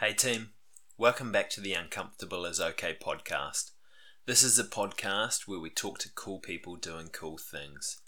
[0.00, 0.52] Hey, team.
[0.96, 3.72] Welcome back to the Uncomfortable is Okay podcast.
[4.24, 8.00] This is a podcast where we talk to cool people doing cool things.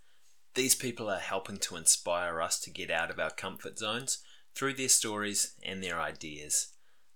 [0.54, 4.24] These people are helping to inspire us to get out of our comfort zones
[4.54, 6.68] through their stories and their ideas.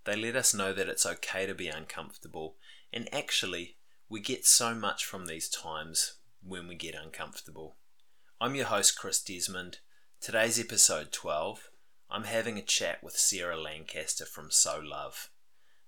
[0.05, 2.57] They let us know that it's okay to be uncomfortable,
[2.93, 3.79] and actually,
[4.11, 6.17] we get so much from these times
[6.47, 7.79] when we get uncomfortable.
[8.43, 9.79] I'm your host, Chris Desmond.
[10.21, 11.71] Today's episode 12.
[12.11, 15.31] I'm having a chat with Sarah Lancaster from So Love.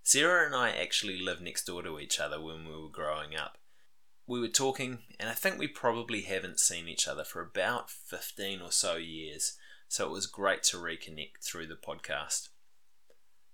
[0.02, 3.58] Sarah and I actually lived next door to each other when we were growing up.
[4.26, 8.60] We were talking, and I think we probably haven't seen each other for about 15
[8.60, 9.56] or so years,
[9.88, 12.48] so it was great to reconnect through the podcast.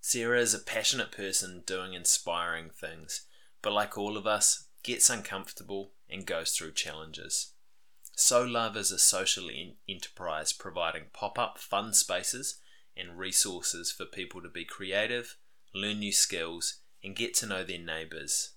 [0.00, 3.26] Sarah is a passionate person doing inspiring things,
[3.62, 7.53] but like all of us, gets uncomfortable and goes through challenges.
[8.16, 9.50] So Love is a social
[9.88, 12.60] enterprise providing pop up fun spaces
[12.96, 15.36] and resources for people to be creative,
[15.74, 18.52] learn new skills, and get to know their neighbours.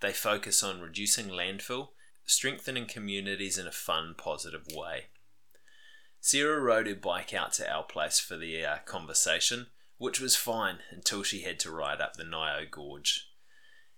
[0.00, 1.88] They focus on reducing landfill,
[2.24, 5.06] strengthening communities in a fun, positive way.
[6.20, 9.66] Sarah rode her bike out to our place for the uh, conversation,
[9.98, 13.31] which was fine until she had to ride up the Nio Gorge.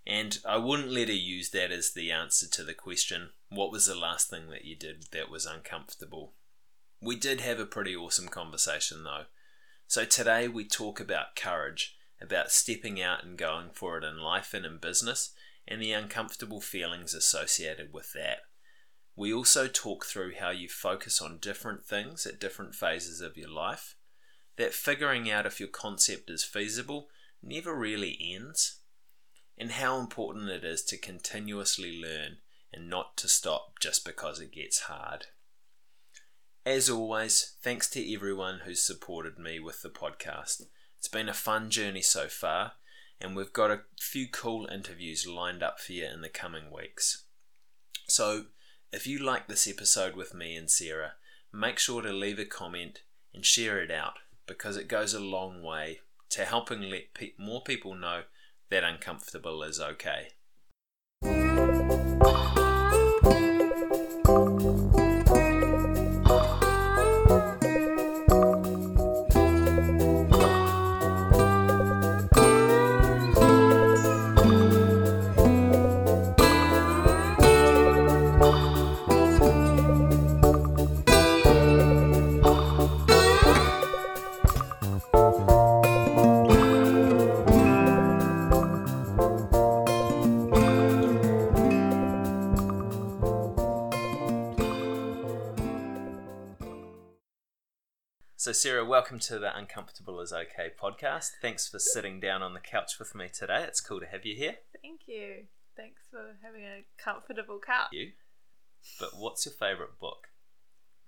[0.07, 3.87] And I wouldn't let her use that as the answer to the question what was
[3.87, 6.35] the last thing that you did that was uncomfortable?
[7.01, 9.25] We did have a pretty awesome conversation though.
[9.87, 14.53] So today we talk about courage, about stepping out and going for it in life
[14.55, 15.33] and in business,
[15.67, 18.39] and the uncomfortable feelings associated with that.
[19.17, 23.51] We also talk through how you focus on different things at different phases of your
[23.51, 23.97] life,
[24.57, 27.09] that figuring out if your concept is feasible
[27.43, 28.81] never really ends,
[29.57, 32.39] and how important it is to continuously learn
[32.73, 35.27] and not to stop just because it gets hard.
[36.67, 40.63] As always, thanks to everyone who's supported me with the podcast.
[40.99, 42.73] It's been a fun journey so far,
[43.21, 47.25] and we've got a few cool interviews lined up for you in the coming weeks.
[48.09, 48.47] So,
[48.93, 51.13] if you like this episode with me and Sarah,
[51.53, 53.03] make sure to leave a comment
[53.35, 54.15] and share it out
[54.47, 56.01] because it goes a long way
[56.31, 58.23] to helping let pe- more people know
[58.71, 60.29] that uncomfortable is okay.
[98.55, 101.31] Sarah, welcome to the Uncomfortable is Okay podcast.
[101.43, 103.65] Thanks for sitting down on the couch with me today.
[103.67, 104.55] It's cool to have you here.
[104.81, 105.47] Thank you.
[105.77, 107.89] Thanks for having a comfortable couch.
[107.91, 108.13] You.
[109.01, 110.29] But what's your favourite book?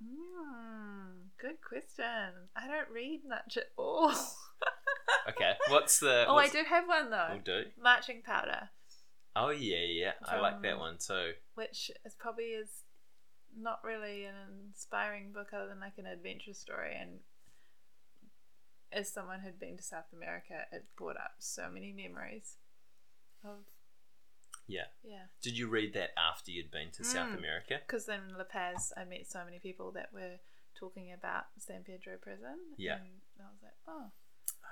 [0.03, 2.49] Mm, good question.
[2.57, 4.11] I don't read much at all.
[5.29, 5.53] okay.
[5.69, 6.25] What's the.
[6.27, 7.29] oh, what's, I do have one though.
[7.31, 7.71] We'll do.
[7.81, 8.71] Marching Powder.
[9.37, 10.13] Oh, yeah, yeah.
[10.27, 11.31] I like that one too.
[11.55, 12.83] which is probably is
[13.57, 14.35] not really an
[14.67, 17.21] inspiring book other than like an adventure story and
[18.93, 22.57] as someone who'd been to South America it brought up so many memories
[23.45, 23.65] of
[24.67, 24.87] Yeah.
[25.03, 27.39] yeah Did you read that after you'd been to South Mm.
[27.39, 27.81] America?
[27.87, 30.39] because in La Paz I met so many people that were
[30.79, 32.97] talking about San Pedro prison Yeah.
[32.97, 34.11] and I was like oh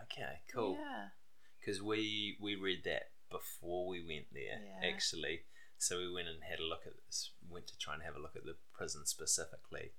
[0.05, 0.75] Okay, cool.
[0.79, 1.11] yeah
[1.61, 4.89] Because we, we read that before we went there, Yeah.
[4.93, 5.47] actually.
[5.79, 8.21] So we went and had a look at this, went to try and have a
[8.21, 9.95] look at the prison specifically.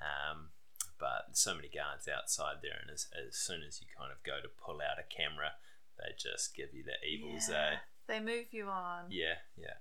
[0.00, 0.50] Um,
[0.98, 4.40] but so many guards outside there, and as, as soon as you kind of go
[4.42, 5.52] to pull out a camera,
[5.98, 7.56] they just give you the evils, yeah.
[7.56, 7.76] eh?
[8.06, 9.78] they move you on Yeah, yeah.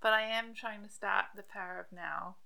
[0.00, 2.36] but I am trying to start The Power of Now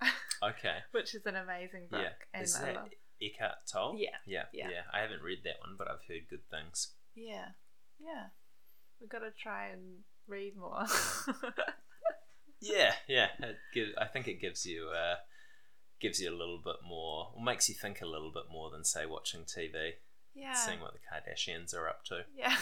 [0.42, 0.78] Okay.
[0.92, 2.14] which is an amazing book Yeah.
[2.32, 2.88] and Is I that love
[3.20, 3.96] Eckhart Tolle?
[3.98, 4.44] Yeah, yeah.
[4.52, 4.68] yeah.
[4.70, 4.82] Yeah.
[4.92, 6.92] I haven't read that one, but I've heard good things.
[7.14, 7.48] Yeah,
[7.98, 8.28] yeah.
[9.00, 10.86] We've got to try and read more.
[12.60, 13.28] Yeah, yeah.
[13.40, 15.16] It give, I think it gives you uh,
[16.00, 18.84] gives you a little bit more, or makes you think a little bit more than
[18.84, 19.92] say watching TV,
[20.34, 22.24] yeah, seeing what the Kardashians are up to.
[22.36, 22.56] yeah.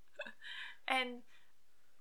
[0.88, 1.22] and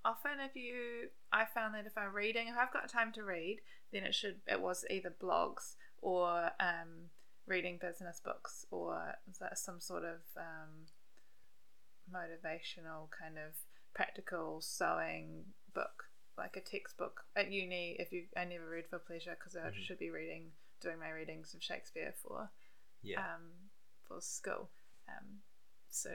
[0.06, 3.60] often, if you, I found that if I'm reading, if I've got time to read,
[3.92, 7.10] then it should it was either blogs or um,
[7.48, 10.88] reading business books or so- some sort of um,
[12.12, 13.54] motivational kind of
[13.94, 15.44] practical sewing
[15.74, 16.06] book
[16.38, 19.86] like a textbook at uni if you i never read for pleasure because i Mhm.
[19.86, 20.52] should be reading
[20.82, 22.50] doing my readings of shakespeare for
[23.02, 23.52] Yeah, um,
[24.08, 24.70] for school
[25.08, 25.42] um,
[25.90, 26.10] so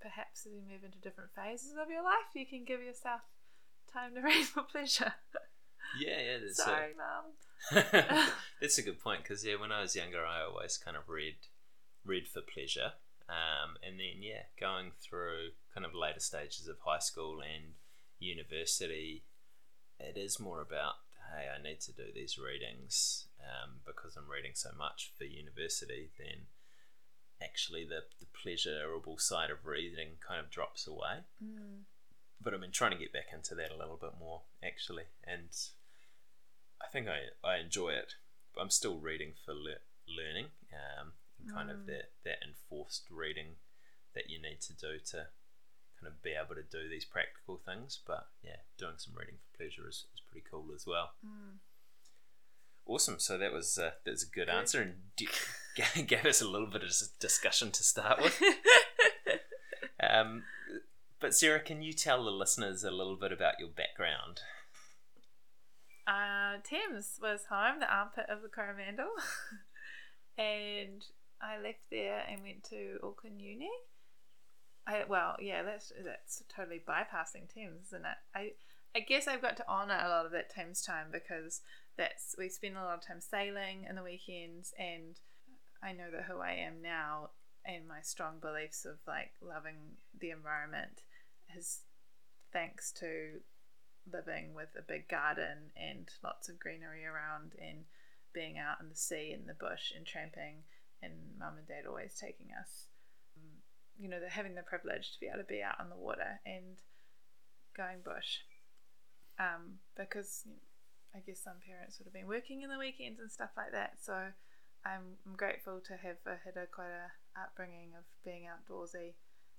[0.00, 3.22] perhaps as you move into different phases of your life, you can give yourself
[3.92, 5.12] time to read for pleasure.
[5.98, 6.38] Yeah, yeah.
[6.38, 7.32] That's Sorry, mum.
[7.72, 8.30] a,
[8.60, 11.36] that's a good point because yeah, when I was younger, I always kind of read
[12.04, 12.92] read for pleasure,
[13.28, 17.74] um, and then yeah, going through kind of later stages of high school and
[18.20, 19.24] university,
[19.98, 20.94] it is more about
[21.34, 26.10] hey, I need to do these readings um, because I'm reading so much for university.
[26.18, 26.46] Then
[27.42, 31.82] actually, the the pleasurable side of reading kind of drops away Mm.
[32.40, 35.48] but I've been trying to get back into that a little bit more actually, and
[36.80, 38.14] I think I, I enjoy it.
[38.54, 41.12] But I'm still reading for le- learning, um,
[41.52, 41.86] kind of Mm.
[41.86, 43.56] that that enforced reading
[44.14, 45.26] that you need to do to
[46.00, 47.98] kind of be able to do these practical things.
[48.06, 51.10] But yeah, doing some reading for pleasure is, is pretty cool as well.
[51.24, 51.58] Mm.
[52.86, 53.18] Awesome.
[53.18, 54.54] So that was uh, that was a good Good.
[54.54, 55.28] answer, and d-
[56.06, 58.40] gave us a little bit of discussion to start with.
[59.98, 60.42] Um,
[61.20, 64.40] but Sarah, can you tell the listeners a little bit about your background?
[66.06, 69.08] uh, Thames was home, the armpit of the Coromandel,
[70.38, 71.02] and
[71.40, 73.70] I left there and went to Auckland Uni.
[74.86, 78.18] I, well, yeah, that's that's totally bypassing Thames, isn't it?
[78.34, 78.52] I
[78.94, 81.60] I guess I've got to honour a lot of that Thames time because
[81.96, 85.18] that's we spend a lot of time sailing in the weekends, and
[85.82, 87.30] I know that who I am now
[87.66, 91.02] and my strong beliefs of like loving the environment
[91.56, 91.80] is
[92.52, 93.40] thanks to
[94.12, 97.84] living with a big garden and lots of greenery around and
[98.32, 100.62] being out in the sea and the bush and tramping
[101.02, 102.86] and mum and dad always taking us
[103.98, 106.40] you know the, having the privilege to be able to be out on the water
[106.44, 106.80] and
[107.76, 108.44] going bush.
[109.38, 110.66] Um, because you know,
[111.14, 114.00] I guess some parents would have been working in the weekends and stuff like that.
[114.00, 114.32] So
[114.84, 119.14] I'm, I'm grateful to have had a quite a upbringing of being outdoorsy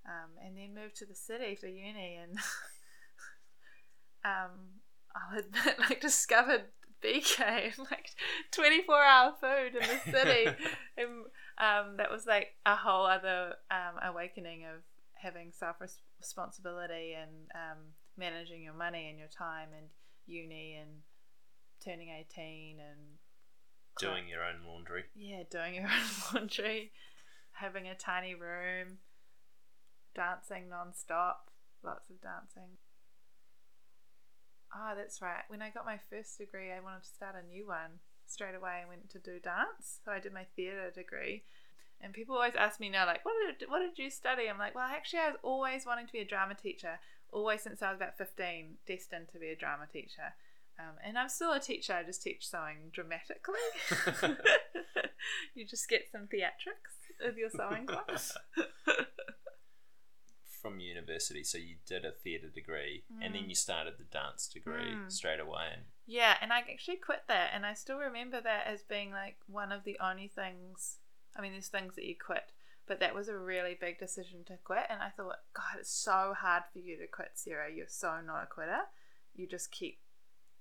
[0.06, 2.38] um, and then moved to the city for uni and
[4.26, 4.82] um,
[5.16, 6.64] I'll admit, like discovered
[7.04, 8.10] BK like
[8.52, 10.46] 24 hour food in the city.
[10.98, 11.10] and
[11.58, 14.82] um, that was like a whole other um, awakening of
[15.16, 15.78] having self
[16.20, 17.78] responsibility and um,
[18.18, 19.88] managing your money and your time and
[20.26, 20.90] uni and
[21.84, 23.00] turning 18 and
[24.00, 25.06] Doing your own laundry.
[25.16, 26.92] yeah, doing your own laundry,
[27.54, 29.00] having a tiny room,
[30.14, 31.50] dancing non-stop,
[31.84, 32.78] lots of dancing.
[34.74, 35.44] Ah, that's right.
[35.48, 38.84] When I got my first degree, I wanted to start a new one straight away.
[38.84, 41.44] I went to do dance, so I did my theatre degree.
[42.00, 44.48] And people always ask me now, like, what did what did you study?
[44.50, 47.00] I'm like, well, actually, I was always wanting to be a drama teacher,
[47.32, 50.36] always since I was about 15, destined to be a drama teacher.
[50.80, 51.94] Um, and I'm still a teacher.
[51.94, 53.56] I just teach sewing dramatically.
[55.56, 58.38] you just get some theatrics of your sewing class.
[60.62, 63.50] From university, so you did a theatre degree, and then Mm.
[63.50, 65.12] you started the dance degree Mm.
[65.12, 65.72] straight away.
[65.74, 69.38] And Yeah, and I actually quit that, and I still remember that as being like
[69.48, 71.00] one of the only things.
[71.36, 72.52] I mean, there's things that you quit,
[72.86, 74.86] but that was a really big decision to quit.
[74.90, 77.70] And I thought, God, it's so hard for you to quit, Sarah.
[77.72, 78.88] You're so not a quitter.
[79.36, 80.02] You just keep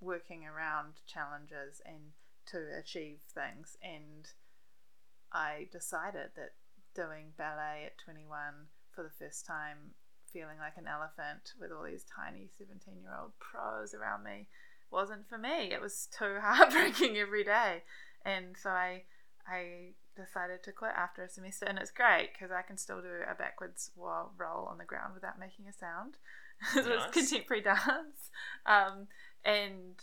[0.01, 2.13] working around challenges and
[2.47, 3.77] to achieve things.
[3.83, 4.31] And
[5.33, 6.55] I decided that
[6.95, 9.93] doing ballet at 21 for the first time,
[10.33, 14.49] feeling like an elephant with all these tiny 17 year old pros around me,
[14.91, 15.71] wasn't for me.
[15.73, 17.85] It was too heartbreaking every day,
[18.25, 19.03] and so I
[19.47, 23.23] I decided to quit after a semester, and it's great because I can still do
[23.31, 26.17] a backwards wa- roll on the ground without making a sound.
[26.73, 27.09] so Nice.
[27.09, 28.31] it's contemporary dance,
[28.65, 29.07] um,
[29.45, 29.95] and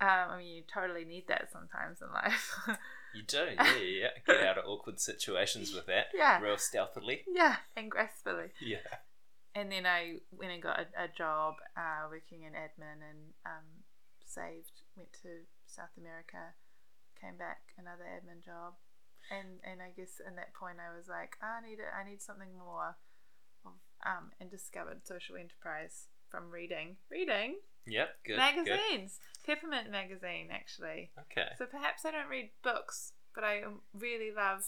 [0.00, 2.52] um, I mean you totally need that sometimes in life.
[3.14, 4.08] you do, yeah, yeah.
[4.26, 7.22] Get out of awkward situations with that, yeah, real stealthily.
[7.32, 8.52] yeah, and gracefully.
[8.60, 8.86] Yeah.
[9.54, 13.66] and then I went and got a, a job uh, working in admin and um,
[14.24, 16.54] saved, went to South America,
[17.20, 18.74] came back, another admin job.
[19.30, 22.08] And, and I guess in that point I was like, "Ah, I need a, I
[22.08, 22.96] need something more,
[23.64, 23.72] of,
[24.06, 27.56] um, and discovered social enterprise from reading, reading
[27.86, 28.08] Yep.
[28.24, 28.32] Good.
[28.32, 28.38] Good.
[28.38, 31.10] magazines, Peppermint magazine actually.
[31.18, 31.48] Okay.
[31.58, 33.62] So perhaps I don't read books, but I
[33.94, 34.64] really love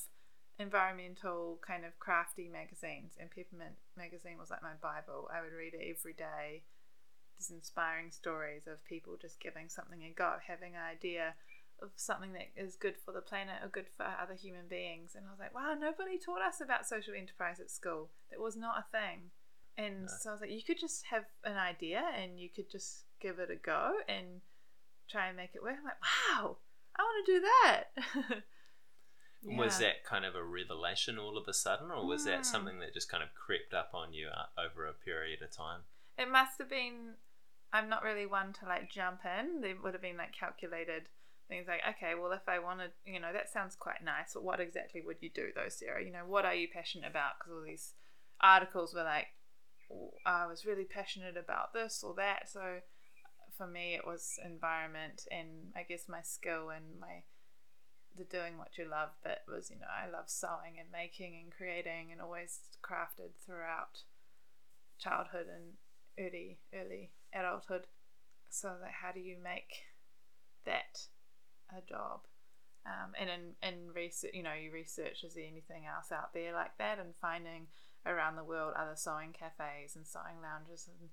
[0.59, 3.14] environmental kind of crafty magazines.
[3.19, 5.28] And Peppermint magazine was like my Bible.
[5.33, 6.64] I would read it every day.
[7.38, 11.35] These inspiring stories of people just giving something a go, having an idea
[11.81, 15.12] of something that is good for the planet or good for other human beings.
[15.16, 18.11] And I was like, wow, nobody taught us about social enterprise at school.
[18.31, 19.31] That was not a thing.
[19.76, 20.09] And No.
[20.09, 23.38] so I was like, you could just have an idea and you could just give
[23.38, 24.43] it a go and
[25.11, 25.76] try and make it work.
[25.79, 26.57] I'm like, wow,
[26.97, 28.43] I want to do that.
[29.45, 32.45] Was that kind of a revelation all of a sudden, or was that Mm.
[32.45, 35.81] something that just kind of crept up on you uh, over a period of time?
[36.17, 37.14] It must have been.
[37.73, 39.61] I'm not really one to like jump in.
[39.61, 41.09] There would have been like calculated
[41.49, 44.61] things like, okay, well, if I wanted, you know, that sounds quite nice, but what
[44.61, 46.05] exactly would you do though, Sarah?
[46.05, 47.33] You know, what are you passionate about?
[47.38, 47.95] Because all these
[48.41, 49.41] articles were like, "Oh,
[50.25, 52.49] I was really passionate about this or that.
[52.49, 52.80] So
[53.56, 57.25] for me, it was environment and I guess my skill and my
[58.16, 61.50] the doing what you love bit was, you know, I love sewing and making and
[61.50, 64.04] creating and always crafted throughout
[64.99, 65.72] childhood and
[66.18, 67.87] early early adulthood.
[68.50, 69.72] So like how do you make
[70.66, 71.06] that
[71.70, 72.20] a job?
[72.84, 76.52] Um, and in, in research, you know, you research is there anything else out there
[76.52, 77.68] like that, and finding
[78.04, 81.11] around the world other sewing cafes and sewing lounges and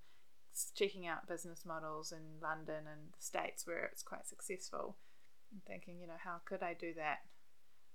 [0.75, 4.97] checking out business models in London and the States where it's quite successful,
[5.51, 7.19] and thinking, you know, how could I do that?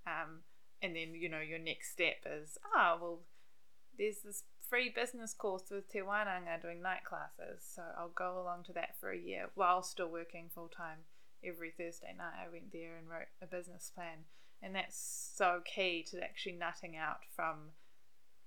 [0.07, 0.41] Um,
[0.83, 3.21] and then you know your next step is, ah, well,
[3.99, 8.65] there's this free business course with Te Wananga doing night classes, so I'll go along
[8.65, 10.99] to that for a year while still working full time.
[11.47, 14.25] Every Thursday night, I went there and wrote a business plan,
[14.63, 17.73] and that's so key to actually nutting out from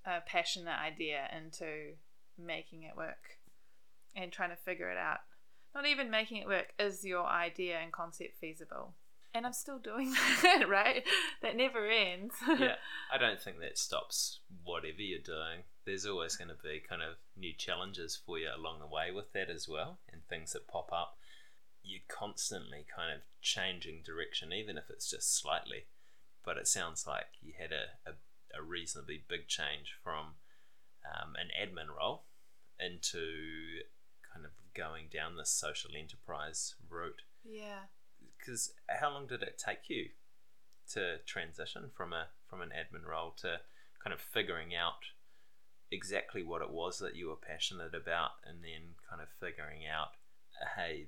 [0.08, 1.96] a passionate idea into
[2.38, 3.38] making it work
[4.16, 5.20] and trying to figure it out.
[5.76, 8.94] Not even making it work is your idea and concept feasible.
[9.34, 11.04] And I'm still doing that, right?
[11.42, 12.34] That never ends.
[12.60, 12.76] yeah,
[13.14, 15.64] I don't think that stops whatever you're doing.
[15.86, 19.34] There's always going to be kind of new challenges for you along the way with
[19.34, 21.18] that as well, and things that pop up.
[21.84, 25.86] You're constantly kind of changing direction, even if it's just slightly.
[26.44, 28.14] But it sounds like you had a, a,
[28.58, 30.36] a reasonably big change from
[31.06, 32.24] um, an admin role
[32.80, 33.82] into
[34.34, 37.22] kind of going down this social enterprise route.
[37.44, 37.90] yeah.
[38.38, 40.10] Because how long did it take you
[40.94, 43.60] to transition from a from an admin role to
[44.02, 45.04] kind of figuring out
[45.92, 50.10] exactly what it was that you were passionate about, and then kind of figuring out,
[50.76, 51.08] hey,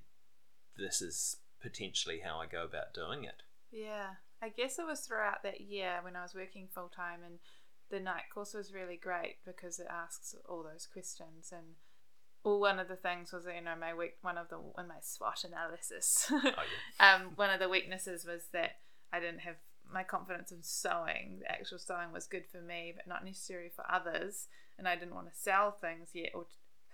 [0.78, 3.44] this is potentially how I go about doing it.
[3.72, 7.40] Yeah, I guess it was throughout that year when I was working full time, and
[7.90, 11.52] the night course was really great because it asks all those questions.
[11.52, 11.76] And
[12.44, 15.00] well, one of the things was, you know, my week, one of the in my
[15.02, 18.78] SWOT analysis, Oh yeah, um, one of the weaknesses was that
[19.12, 19.56] I didn't have
[19.92, 21.40] my confidence in sewing.
[21.42, 24.48] The actual sewing was good for me, but not necessary for others.
[24.78, 26.46] And I didn't want to sell things yet, or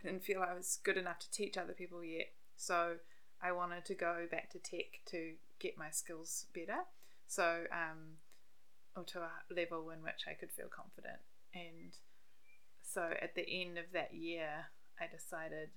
[0.02, 2.28] I didn't feel I was good enough to teach other people yet.
[2.56, 2.96] So
[3.42, 6.84] I wanted to go back to tech to get my skills better.
[7.28, 8.18] So, um,
[8.96, 11.20] or to a level in which I could feel confident.
[11.54, 11.94] And
[12.82, 14.68] so at the end of that year,
[15.00, 15.70] I decided,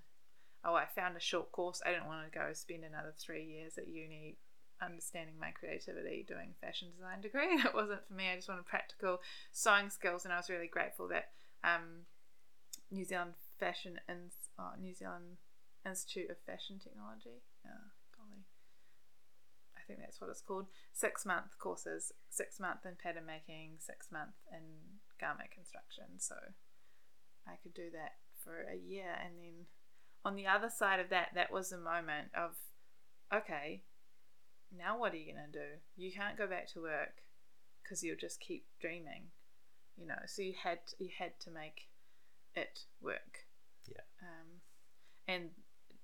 [0.65, 1.83] oh, I found a short course.
[1.85, 4.39] I didn't want to go spend another three years at uni
[4.81, 7.61] understanding my creativity doing fashion design degree.
[7.65, 8.31] It wasn't for me.
[8.31, 9.21] I just wanted practical
[9.53, 11.31] sewing skills, and I was really grateful that
[11.65, 12.07] um,
[12.91, 15.39] New Zealand Fashion in oh, New Zealand
[15.85, 17.43] Institute of Fashion Technology.
[17.65, 17.75] Golly.
[17.75, 17.98] I
[19.89, 20.67] think that's what it's called.
[20.93, 24.63] Six month courses, six month in pattern making, six month in
[25.21, 26.19] garment construction.
[26.19, 26.37] So
[27.47, 29.17] I could do that for a year.
[29.25, 29.67] And then
[30.25, 32.57] on the other side of that, that was the moment of,
[33.35, 33.83] okay,
[34.77, 35.69] now what are you going to do?
[35.97, 37.25] You can't go back to work
[37.83, 39.33] because you'll just keep dreaming,
[39.97, 40.21] you know.
[40.27, 41.89] So you had you had to make
[42.55, 43.47] it work.
[43.87, 44.05] Yeah.
[44.23, 44.61] Um,
[45.27, 45.51] and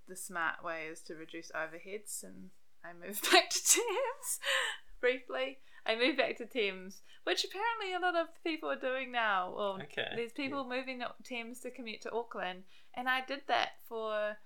[0.08, 2.50] the smart way is to reduce overheads, and
[2.84, 4.40] I moved back to Thames
[5.00, 5.58] briefly.
[5.86, 9.52] I moved back to Thames, which apparently a lot of people are doing now.
[9.54, 12.64] Well, Okay, there's people moving to Thames to commute to Auckland,
[12.94, 14.36] and I did that for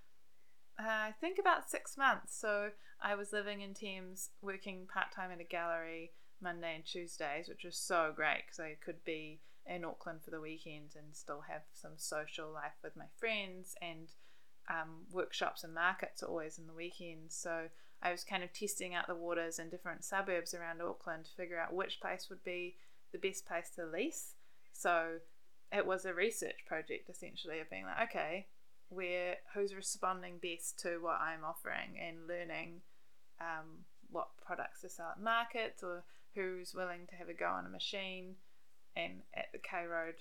[0.78, 2.36] uh, I think about six months.
[2.36, 7.48] So I was living in Thames, working part time at a gallery Monday and Tuesdays,
[7.48, 11.42] which was so great because I could be in Auckland for the weekend and still
[11.48, 14.08] have some social life with my friends and
[14.70, 17.34] um, workshops and markets are always in the weekends.
[17.34, 17.68] So
[18.02, 21.58] I was kind of testing out the waters in different suburbs around Auckland to figure
[21.58, 22.76] out which place would be
[23.12, 24.34] the best place to lease.
[24.72, 25.18] So
[25.72, 28.46] it was a research project essentially of being like, okay,
[28.88, 32.80] where who's responding best to what I'm offering and learning
[33.40, 37.66] um, what products to sell at markets or who's willing to have a go on
[37.66, 38.36] a machine.
[38.96, 40.14] And at the K Road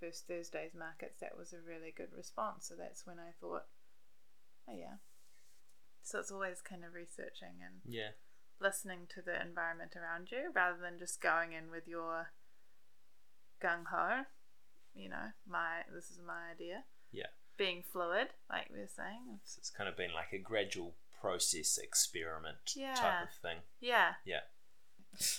[0.00, 2.66] First Thursdays markets, that was a really good response.
[2.68, 3.64] So that's when I thought,
[4.68, 4.96] oh yeah.
[6.02, 8.10] So it's always kind of researching and yeah,
[8.60, 12.30] listening to the environment around you rather than just going in with your
[13.62, 14.24] gung ho.
[14.94, 16.84] You know, my this is my idea.
[17.12, 17.26] yeah.
[17.58, 19.40] Being fluid, like we were saying.
[19.44, 22.94] So it's kind of been like a gradual process experiment Yeah.
[22.94, 23.58] type of thing.
[23.80, 24.14] Yeah.
[24.24, 24.40] Yeah.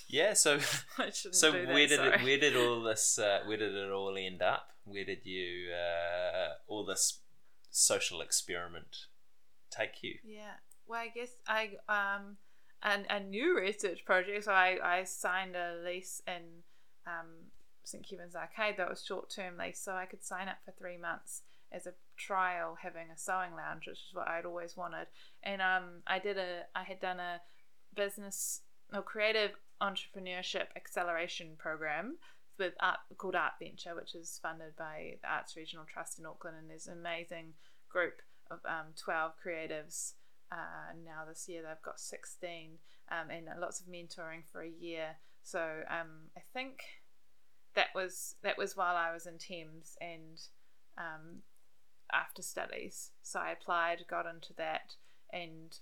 [0.08, 0.34] Yeah.
[0.34, 0.60] So
[1.12, 4.42] so that, where did it, where did all this uh, where did it all end
[4.42, 4.70] up?
[4.86, 7.20] Where did you uh, all this
[7.72, 9.08] social experiment
[9.76, 10.16] take you?
[10.24, 10.56] Yeah.
[10.88, 12.38] Well, I guess I um
[12.84, 14.44] and a new research project.
[14.44, 16.44] So I, I signed a lease in
[17.08, 17.50] um,
[17.84, 20.98] St Kevin's Arcade that was short term lease, so I could sign up for three
[20.98, 25.08] months as a trial having a sewing lounge, which is what I'd always wanted.
[25.42, 27.42] And um, I did a I had done a
[27.96, 28.62] business
[28.94, 29.52] or creative
[29.82, 32.18] entrepreneurship acceleration program
[32.60, 36.58] with art called Art Venture, which is funded by the Arts Regional Trust in Auckland,
[36.60, 37.54] and there's an amazing
[37.90, 38.22] group
[38.66, 40.14] um, 12 creatives.
[40.52, 42.78] Uh, now this year they've got 16
[43.12, 45.18] um, and lots of mentoring for a year.
[45.42, 46.84] So um, I think
[47.76, 50.40] that was that was while I was in Thames and
[50.98, 51.42] um,
[52.12, 53.12] after studies.
[53.22, 54.96] So I applied, got into that,
[55.32, 55.78] and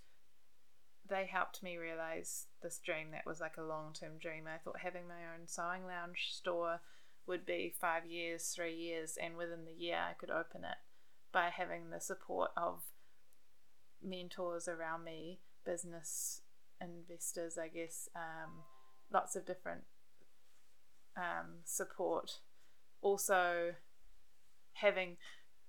[1.08, 4.46] they helped me realize this dream that was like a long term dream.
[4.48, 6.80] I thought having my own sewing lounge store
[7.28, 10.78] would be five years, three years, and within the year I could open it
[11.32, 12.82] by having the support of
[14.04, 16.42] mentors around me, business
[16.82, 18.64] investors, I guess, um,
[19.14, 19.84] lots of different
[21.16, 22.40] um, support.
[23.02, 23.76] Also,
[24.74, 25.18] having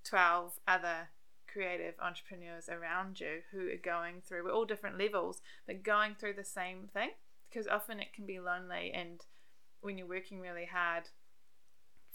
[0.03, 1.09] 12 other
[1.51, 6.33] creative entrepreneurs around you who are going through, we're all different levels, but going through
[6.33, 7.09] the same thing
[7.49, 8.91] because often it can be lonely.
[8.93, 9.21] And
[9.81, 11.09] when you're working really hard,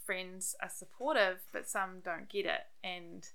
[0.05, 2.67] friends are supportive, but some don't get it.
[2.83, 3.29] And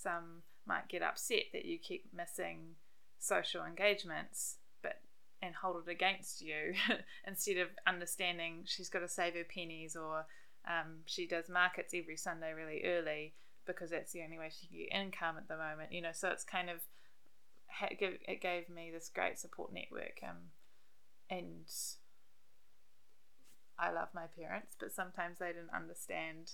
[0.00, 2.76] some might get upset that you keep missing
[3.18, 5.00] social engagements but
[5.42, 6.74] and hold it against you
[7.26, 10.26] instead of understanding she's got to save her pennies or
[10.66, 13.34] um, she does markets every sunday really early
[13.66, 16.28] because that's the only way she can get income at the moment you know so
[16.28, 16.76] it's kind of
[17.90, 20.50] it gave me this great support network um,
[21.30, 21.66] and
[23.78, 26.52] i love my parents but sometimes they didn't understand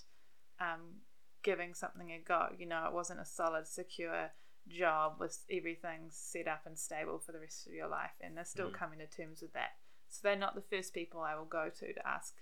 [0.59, 1.01] um,
[1.45, 2.47] giving something a go.
[2.57, 4.31] You know, it wasn't a solid, secure
[4.67, 8.43] job with everything set up and stable for the rest of your life, and they're
[8.43, 8.73] still Mm.
[8.73, 9.77] coming to terms with that.
[10.09, 12.35] So they're not the first people I will go to to ask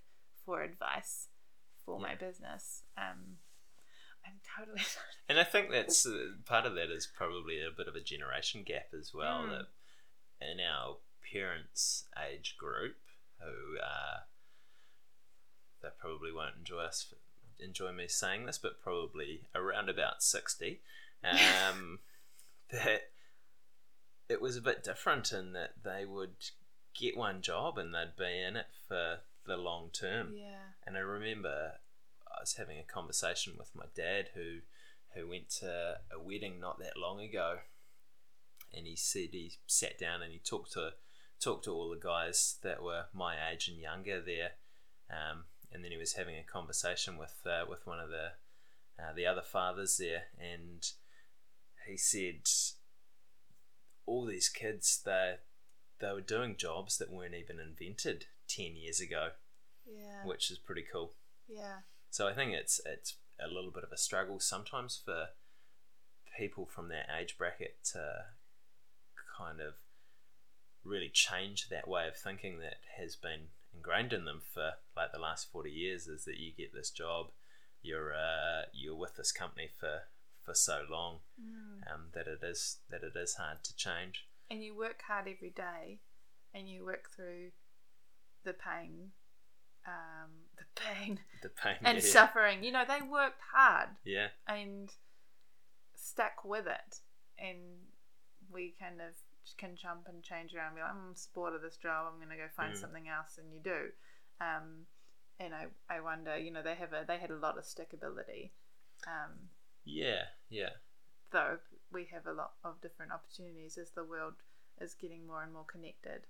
[0.46, 1.28] for advice
[1.86, 2.84] for my business.
[2.98, 3.40] Um,
[4.26, 4.82] I'm totally.
[5.30, 8.64] And I think that's uh, part of that is probably a bit of a generation
[8.64, 9.44] gap as well.
[9.44, 9.50] Mm.
[9.50, 9.68] That
[10.50, 10.98] in our
[11.32, 12.98] parents' age group,
[13.40, 14.20] who uh,
[15.82, 17.14] they probably won't enjoy us
[17.60, 20.82] enjoy me saying this, but probably around about sixty,
[21.24, 22.00] um,
[22.72, 23.10] that
[24.30, 26.36] it was a bit different in that they would
[26.98, 30.34] get one job and they'd be in it for the long term.
[30.36, 30.74] yeah.
[30.86, 31.74] And I remember
[32.28, 34.60] I was having a conversation with my dad who
[35.14, 37.60] who went to a wedding not that long ago
[38.74, 40.94] and he said he sat down and he talked to
[41.40, 44.52] talked to all the guys that were my age and younger there
[45.10, 48.32] um, and then he was having a conversation with uh, with one of the
[49.02, 50.92] uh, the other fathers there and
[51.88, 52.42] he said
[54.06, 55.36] all these kids they
[56.00, 59.30] they were doing jobs that weren't even invented 10 years ago
[59.86, 60.26] Yeah.
[60.26, 61.14] which is pretty cool.
[61.48, 61.80] Yeah.
[62.10, 65.28] So I think it's it's a little bit of a struggle sometimes for
[66.38, 68.26] people from that age bracket to
[69.38, 69.74] kind of
[70.84, 75.20] really change that way of thinking that has been ingrained in them for like the
[75.20, 77.28] last 40 years is that you get this job
[77.82, 80.04] you're uh, you're with this company for
[80.42, 81.82] for so long Mm.
[81.92, 85.50] um, that it is that it is hard to change And you work hard every
[85.50, 86.00] day,
[86.54, 87.52] and you work through
[88.46, 89.12] the pain,
[89.88, 92.04] um, the pain the pain and yeah.
[92.04, 92.64] suffering.
[92.64, 94.90] You know, they worked hard yeah and
[95.96, 97.00] stuck with it,
[97.40, 97.58] and
[98.52, 99.16] we kind of
[99.58, 100.68] can jump and change around.
[100.68, 102.08] And be like, I'm bored of this job.
[102.08, 102.80] I'm going to go find Mm.
[102.80, 103.92] something else, and you do.
[104.42, 104.88] Um,
[105.40, 108.52] and I, I wonder, you know, they have a they had a lot of stickability.
[109.08, 109.50] Um,
[109.86, 110.70] yeah yeah
[111.32, 111.58] though
[111.92, 114.34] we have a lot of different opportunities as the world
[114.80, 116.22] is getting more and more connected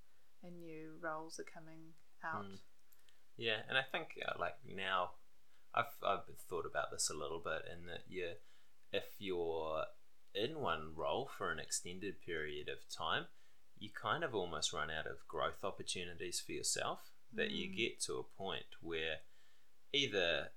[0.44, 2.44] and new roles are coming out.
[2.44, 2.58] Mm.
[3.38, 5.12] Yeah, and I think uh, like now,
[5.74, 8.34] I've I've thought about this a little bit, in that you,
[8.92, 9.86] if you're
[10.36, 13.26] in one role for an extended period of time,
[13.78, 17.12] you kind of almost run out of growth opportunities for yourself.
[17.32, 17.76] That you Mm.
[17.78, 19.22] get to a point where
[19.92, 20.52] either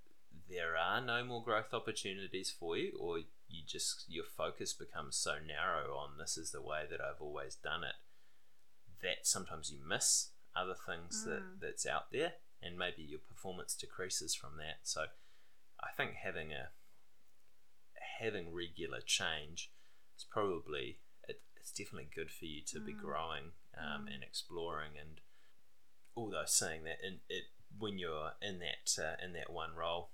[0.48, 5.38] there are no more growth opportunities for you, or you just your focus becomes so
[5.38, 7.94] narrow on this is the way that I've always done it
[9.02, 11.26] that sometimes you miss other things Mm.
[11.26, 15.06] that that's out there and maybe your performance decreases from that so
[15.80, 16.72] i think having a
[18.20, 19.70] having regular change
[20.14, 20.98] it's probably
[21.28, 23.00] it, it's definitely good for you to be Mm.
[23.00, 23.44] growing
[23.76, 24.14] um, Mm.
[24.14, 25.20] and exploring and
[26.16, 27.44] although saying that in it
[27.78, 30.10] when you're in that uh, in that one role,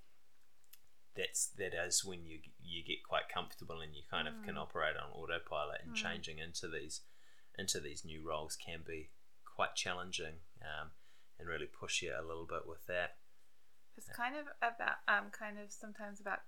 [1.14, 4.62] that's that is when you you get quite comfortable and you kind of can Mm.
[4.62, 5.96] operate on autopilot and Mm.
[5.96, 7.02] changing into these
[7.58, 9.10] into these new roles can be
[9.44, 10.90] quite challenging um,
[11.38, 13.18] and really push you a little bit with that.
[13.96, 16.40] It's kind of about um kind of sometimes about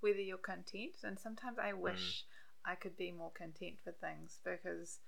[0.00, 1.78] whether you're content and sometimes I mm.
[1.78, 2.24] wish
[2.64, 4.98] I could be more content with things because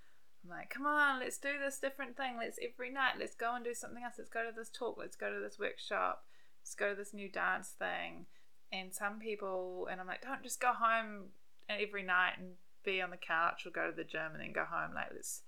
[0.42, 2.37] I'm like, come on, let's do this different thing.
[2.38, 4.14] Let's every night, let's go and do something else.
[4.18, 4.96] Let's go to this talk.
[4.98, 6.24] Let's go to this workshop.
[6.62, 8.26] Let's go to this new dance thing.
[8.72, 11.31] And some people, and I'm like, don't just go home
[11.68, 12.53] every night and
[12.85, 14.94] be on the couch or go to the gym and then go home.
[14.94, 15.42] Like, let's,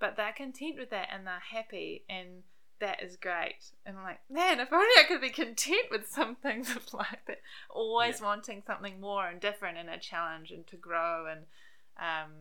[0.00, 2.42] but they're content with that and they're happy and
[2.84, 3.72] that is great.
[3.86, 7.24] And I'm like, man, if only I could be content with some things of like
[7.26, 7.40] that.
[7.70, 8.26] Always Yeah.
[8.26, 11.40] wanting something more and different and a challenge and to grow and
[11.98, 12.32] um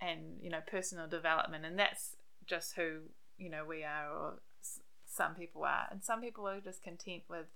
[0.00, 3.02] and you know personal development and that's just who
[3.38, 7.22] you know we are or s- some people are and some people are just content
[7.28, 7.46] with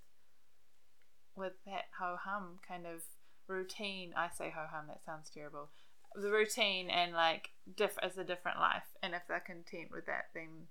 [1.34, 3.02] with that ho hum kind of
[3.48, 4.12] routine.
[4.16, 5.70] I say ho hum, that sounds terrible.
[6.14, 10.26] The routine and like diff as a different life, and if they're content with that,
[10.34, 10.68] then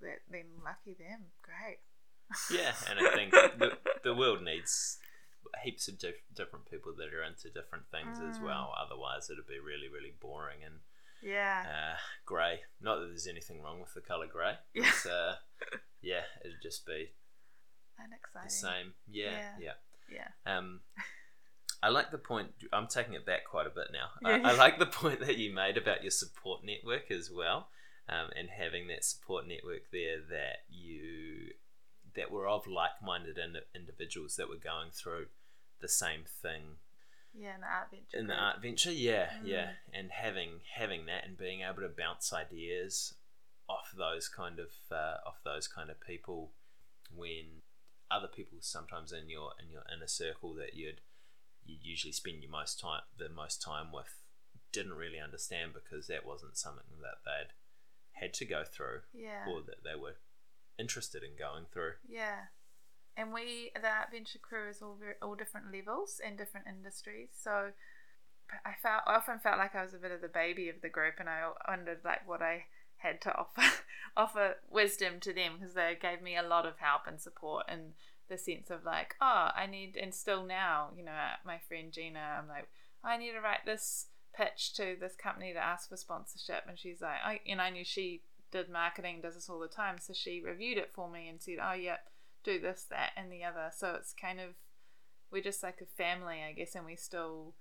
[0.00, 1.26] then lucky them.
[1.42, 1.78] Great.
[2.50, 4.98] Yeah, and I think the, the world needs
[5.62, 8.44] heaps of diff- different people that are into different things as Mm.
[8.44, 8.74] well.
[8.80, 10.80] Otherwise, it'd be really, really boring and
[11.22, 11.64] Yeah.
[11.68, 12.60] uh, grey.
[12.80, 14.54] Not that there's anything wrong with the colour grey.
[14.74, 14.90] Yeah.
[15.04, 15.34] But, uh,
[16.00, 17.10] yeah, it'd just be
[18.44, 18.94] the same.
[19.08, 19.72] Yeah, yeah.
[20.10, 20.28] Yeah.
[20.46, 20.80] Um,
[21.82, 22.48] I like the point.
[22.72, 24.08] I'm taking it back quite a bit now.
[24.28, 24.40] Yeah.
[24.48, 27.68] I, I like the point that you made about your support network as well,
[28.08, 31.52] um, and having that support network there that you
[32.16, 35.26] that were of like-minded in, individuals that were going through
[35.80, 36.76] the same thing
[37.34, 38.16] Yeah, in the art venture.
[38.18, 38.92] in the art venture.
[38.92, 39.46] Yeah, Mm.
[39.46, 43.14] yeah, and having having that and being able to bounce ideas
[43.68, 46.52] off those kind of uh, off those kind of people
[47.14, 47.62] when
[48.10, 51.00] other people sometimes in your in your inner circle that you'd
[51.64, 54.20] you usually spend your most time the most time with
[54.70, 57.52] didn't really understand because that wasn't something that they'd
[58.14, 59.44] had to go through Yeah.
[59.48, 60.16] or that they were
[60.78, 61.94] interested in going through.
[62.08, 62.46] Yeah.
[63.16, 67.28] And we, the Art Venture crew, is all very, all different levels and different industries.
[67.40, 67.70] So
[68.64, 70.88] I felt, I often felt like I was a bit of the baby of the
[70.88, 72.64] group, and I wondered like what I
[72.96, 73.62] had to offer,
[74.16, 77.92] offer wisdom to them because they gave me a lot of help and support and
[78.28, 81.12] the sense of like, oh, I need, and still now, you know,
[81.44, 82.68] my friend Gina, I'm like,
[83.04, 87.00] I need to write this pitch to this company to ask for sponsorship, and she's
[87.00, 90.40] like, I, and I knew she did marketing, does this all the time, so she
[90.40, 91.96] reviewed it for me and said, oh, yeah,
[92.44, 93.70] do this, that, and the other.
[93.76, 94.50] So it's kind of,
[95.32, 97.54] we're just like a family, I guess, and we still,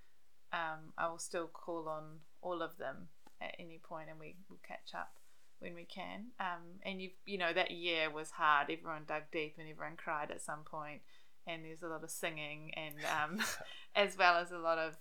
[0.51, 3.07] um, I will still call on all of them
[3.41, 5.13] at any point, and we will catch up
[5.59, 6.25] when we can.
[6.39, 8.69] Um, and you, you know, that year was hard.
[8.69, 11.01] Everyone dug deep, and everyone cried at some point,
[11.47, 13.43] and there's a lot of singing, and um,
[13.95, 14.97] as well as a lot of,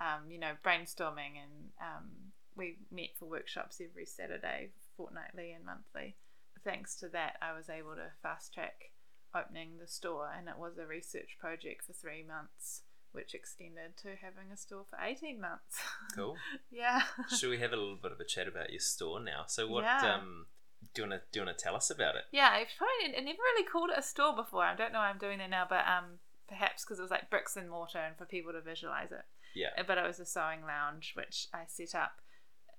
[0.00, 2.10] um, you know, brainstorming, and um,
[2.56, 6.16] we met for workshops every Saturday, fortnightly and monthly.
[6.64, 8.90] Thanks to that, I was able to fast track
[9.34, 14.08] opening the store, and it was a research project for three months, which extended to
[14.20, 15.80] having a store for 18 months.
[16.14, 16.36] Cool.
[16.70, 17.02] yeah.
[17.36, 19.44] Should we have a little bit of a chat about your store now?
[19.48, 20.14] So what Yeah.
[20.16, 20.46] um
[20.94, 22.22] do you wanna do you wanna tell us about it?
[22.30, 24.62] Yeah, I've probably I never really called it a store before.
[24.64, 27.30] I don't know why I'm doing it now, but um, perhaps because it was like
[27.30, 29.24] bricks and mortar and for people to visualize it.
[29.54, 29.68] Yeah.
[29.78, 32.20] Uh, But it was a sewing lounge, which I set up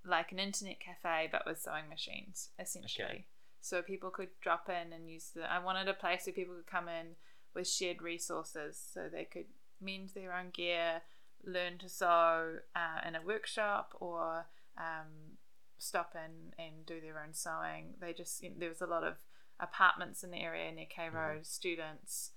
[0.05, 3.05] like an internet cafe, but with sewing machines, essentially.
[3.05, 3.25] Okay.
[3.61, 5.51] So people could drop in and use the.
[5.51, 7.15] I wanted a place where people could come in
[7.55, 9.47] with shared resources, so they could
[9.81, 11.01] mend their own gear,
[11.43, 14.45] learn to sew uh, in a workshop, or
[14.77, 15.37] um,
[15.79, 17.95] stop in and do their own sewing.
[17.99, 19.15] They just there was a lot of
[19.59, 22.31] apartments in the area near K Road, students,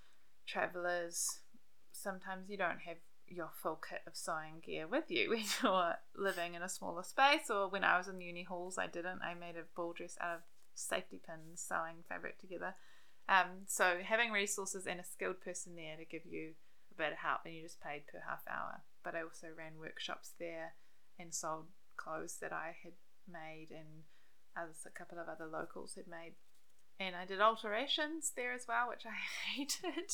[0.47, 1.41] travelers.
[1.93, 2.99] Sometimes you don't have
[3.31, 7.51] your full kit of sewing gear with you when you're living in a smaller space.
[7.51, 9.23] Or when I was in uni halls, I didn't.
[9.23, 10.41] I made a ball dress out of
[10.75, 12.75] safety pins, sewing fabric together.
[13.29, 16.53] Um, so having resources and a skilled person there to give you
[16.93, 18.83] a bit of help, and you just paid per half hour.
[19.05, 20.75] But I also ran workshops there
[21.19, 22.93] and sold clothes that I had
[23.31, 24.05] made and
[24.57, 26.35] others, a couple of other locals had made.
[27.01, 29.15] And I did alterations there as well, which I
[29.57, 30.11] hated.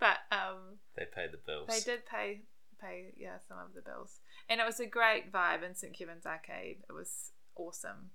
[0.00, 1.66] but um, They pay the bills.
[1.68, 2.42] they did pay
[2.80, 6.26] pay yeah some of the bills, and it was a great vibe in St Kevin's
[6.26, 6.78] Arcade.
[6.88, 8.10] It was awesome.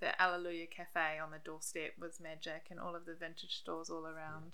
[0.00, 4.06] The Alleluya Cafe on the doorstep was magic, and all of the vintage stores all
[4.06, 4.52] around.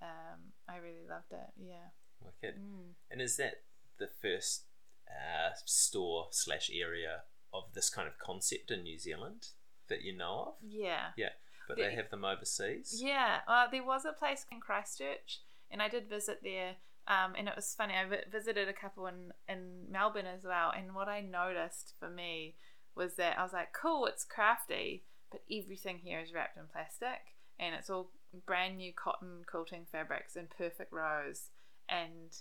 [0.00, 1.50] Um, I really loved it.
[1.62, 1.90] Yeah.
[2.24, 2.58] Wicked.
[2.58, 2.94] Mm.
[3.10, 3.62] And is that
[3.98, 4.64] the first
[5.06, 9.48] uh, store slash area of this kind of concept in New Zealand
[9.90, 10.54] that you know of?
[10.66, 11.08] Yeah.
[11.18, 11.30] Yeah.
[11.68, 13.00] But The- they have them overseas.
[13.02, 16.76] Yeah, uh, there was a place in Christchurch, and I did visit there.
[17.06, 17.94] Um, and it was funny.
[17.94, 20.70] I visited a couple in in Melbourne as well.
[20.70, 22.56] And what I noticed for me
[22.94, 27.34] was that I was like, "Cool, it's crafty, but everything here is wrapped in plastic,
[27.58, 28.12] and it's all
[28.46, 31.50] brand new cotton quilting fabrics in perfect rows."
[31.88, 32.36] And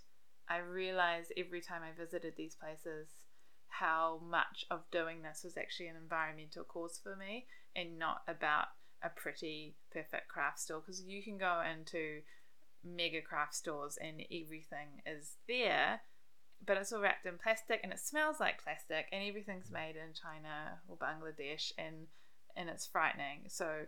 [0.47, 3.07] I realized every time I visited these places
[3.67, 8.67] how much of doing this was actually an environmental cause for me and not about
[9.03, 12.21] a pretty perfect craft store because you can go into
[12.83, 16.01] mega craft stores and everything is there
[16.65, 20.13] but it's all wrapped in plastic and it smells like plastic and everything's made in
[20.13, 22.07] China or Bangladesh and
[22.55, 23.43] and it's frightening.
[23.47, 23.85] So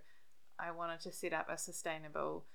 [0.58, 2.46] I wanted to set up a sustainable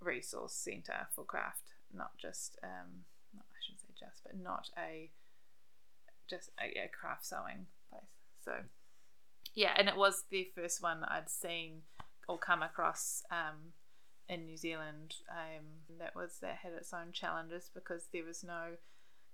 [0.00, 5.10] resource center for craft not just um not, I shouldn't say just but not a
[6.28, 8.02] just a, a craft sewing place.
[8.44, 8.52] So
[9.54, 11.82] yeah, and it was the first one I'd seen
[12.28, 13.72] or come across um,
[14.28, 15.16] in New Zealand.
[15.30, 18.76] Um, that was that had its own challenges because there was no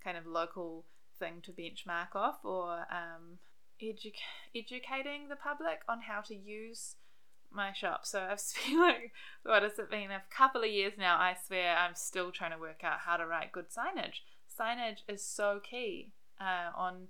[0.03, 0.85] kind of local
[1.19, 3.39] thing to benchmark off or um,
[3.83, 4.13] edu-
[4.55, 6.97] educating the public on how to use
[7.51, 8.05] my shop.
[8.05, 11.17] So I've spent like what has it been a couple of years now?
[11.17, 14.21] I swear I'm still trying to work out how to write good signage.
[14.59, 17.09] Signage is so key uh, on.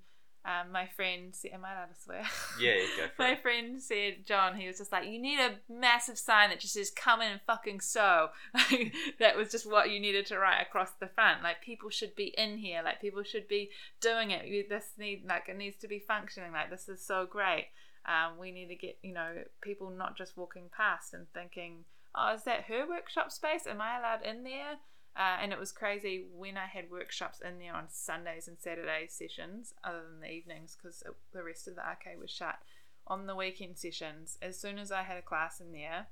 [0.48, 2.22] Um, my friend said, Am I allowed to swear?
[2.58, 3.42] Yeah, go for My it.
[3.42, 6.90] friend said, John, he was just like, You need a massive sign that just says,
[6.90, 8.28] Come in and fucking sew.
[9.18, 11.42] that was just what you needed to write across the front.
[11.42, 12.80] Like, people should be in here.
[12.82, 14.46] Like, people should be doing it.
[14.46, 16.52] You- This need, like, it needs to be functioning.
[16.52, 17.66] Like, this is so great.
[18.06, 21.84] Um, we need to get, you know, people not just walking past and thinking,
[22.14, 23.66] Oh, is that her workshop space?
[23.66, 24.76] Am I allowed in there?
[25.18, 29.08] Uh, and it was crazy when I had workshops in there on Sundays and Saturday
[29.08, 31.02] sessions, other than the evenings, because
[31.32, 32.60] the rest of the arcade was shut.
[33.08, 36.06] On the weekend sessions, as soon as I had a class in there,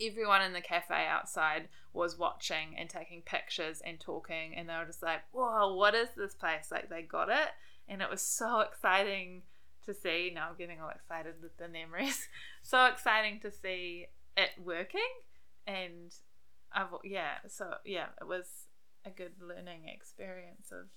[0.00, 4.86] everyone in the cafe outside was watching and taking pictures and talking, and they were
[4.86, 7.50] just like, "Whoa, what is this place?" Like they got it,
[7.88, 9.42] and it was so exciting
[9.84, 10.32] to see.
[10.34, 12.28] Now I'm getting all excited with the memories.
[12.62, 15.00] so exciting to see it working,
[15.64, 16.12] and
[16.72, 17.38] I've yeah.
[17.48, 18.66] So yeah, it was
[19.04, 20.88] a good learning experience of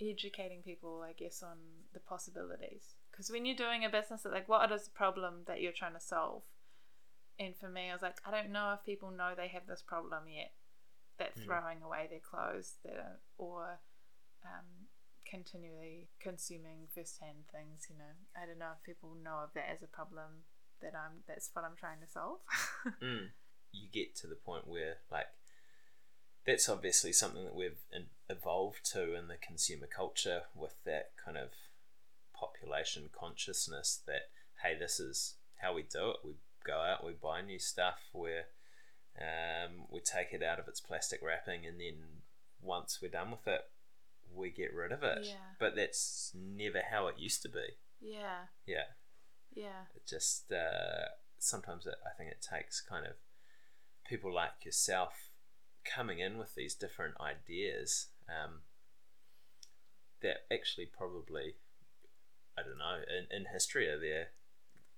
[0.00, 1.56] educating people, I guess, on
[1.92, 2.96] the possibilities.
[3.10, 5.94] Because when you're doing a business, it's like, what is the problem that you're trying
[5.94, 6.42] to solve?
[7.38, 9.82] And for me, I was like, I don't know if people know they have this
[9.82, 10.52] problem yet.
[11.18, 11.44] That Mm.
[11.44, 13.80] throwing away their clothes, that are, or
[14.44, 14.88] um,
[15.24, 17.86] continually consuming first-hand things.
[17.90, 20.44] You know, I don't know if people know of that as a problem
[20.80, 21.22] that I'm.
[21.28, 22.40] That's what I'm trying to solve.
[23.02, 23.28] Mm.
[23.72, 25.26] You get to the point where, like,
[26.46, 27.78] that's obviously something that we've
[28.28, 31.50] evolved to in the consumer culture with that kind of
[32.34, 34.30] population consciousness that,
[34.62, 36.16] hey, this is how we do it.
[36.24, 36.32] We
[36.64, 38.44] go out, we buy new stuff, where
[39.20, 41.94] um, we take it out of its plastic wrapping, and then
[42.60, 43.62] once we're done with it,
[44.34, 45.18] we get rid of it.
[45.22, 45.54] Yeah.
[45.58, 47.76] But that's never how it used to be.
[48.00, 48.84] yeah, Yeah.
[49.54, 51.08] yeah, it just uh,
[51.38, 53.12] sometimes it, I think it takes kind of
[54.12, 55.30] people like yourself
[55.86, 58.60] coming in with these different ideas um,
[60.20, 61.54] that actually probably
[62.58, 64.28] I don't know in, in history are there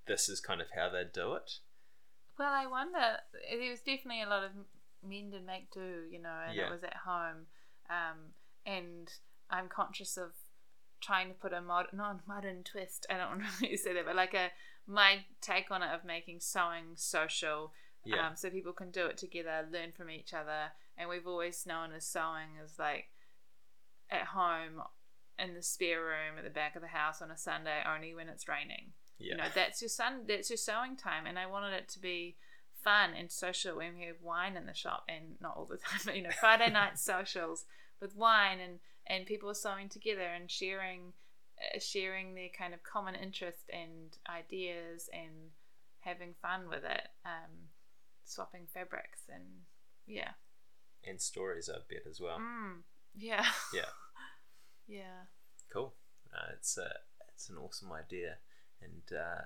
[0.05, 1.59] this is kind of how they do it
[2.37, 3.17] Well, I wonder.
[3.49, 4.51] There was definitely a lot of
[5.01, 6.67] mend and make do, you know, and Yeah.
[6.67, 7.47] it was at home.
[7.89, 8.33] Um,
[8.65, 9.09] and
[9.49, 10.31] I'm conscious of
[10.99, 13.05] trying to put a mod, not modern twist.
[13.09, 14.49] I don't want to say that, but like a
[14.85, 17.71] my take on it of making sewing social,
[18.05, 18.27] yeah.
[18.27, 20.71] Um, so people can do it together, learn from each other.
[20.97, 23.09] And we've always known as sewing as like
[24.09, 24.81] at home
[25.37, 28.29] in the spare room at the back of the house on a Sunday, only when
[28.29, 28.93] it's raining.
[29.17, 29.31] Yeah.
[29.31, 31.25] you know that's your sun that's your sewing time.
[31.25, 32.35] And i wanted it to be
[32.83, 36.01] fun and social when we have wine in the shop and not all the time
[36.05, 37.65] but you know friday night socials
[37.99, 41.13] with wine and and people are sewing together and sharing
[41.57, 45.51] uh, sharing their kind of common interest and ideas and
[45.99, 47.07] having fun with it.
[47.25, 47.69] Um
[48.25, 49.43] swapping fabrics and
[50.07, 50.31] yeah.
[51.07, 52.39] And stories I bet as well.
[52.39, 52.81] Mm,
[53.15, 53.45] yeah.
[53.73, 53.89] Yeah.
[54.87, 55.25] Yeah.
[55.71, 55.93] Cool.
[56.33, 56.89] Uh, it's a
[57.33, 58.35] it's an awesome idea
[58.81, 59.43] and uh,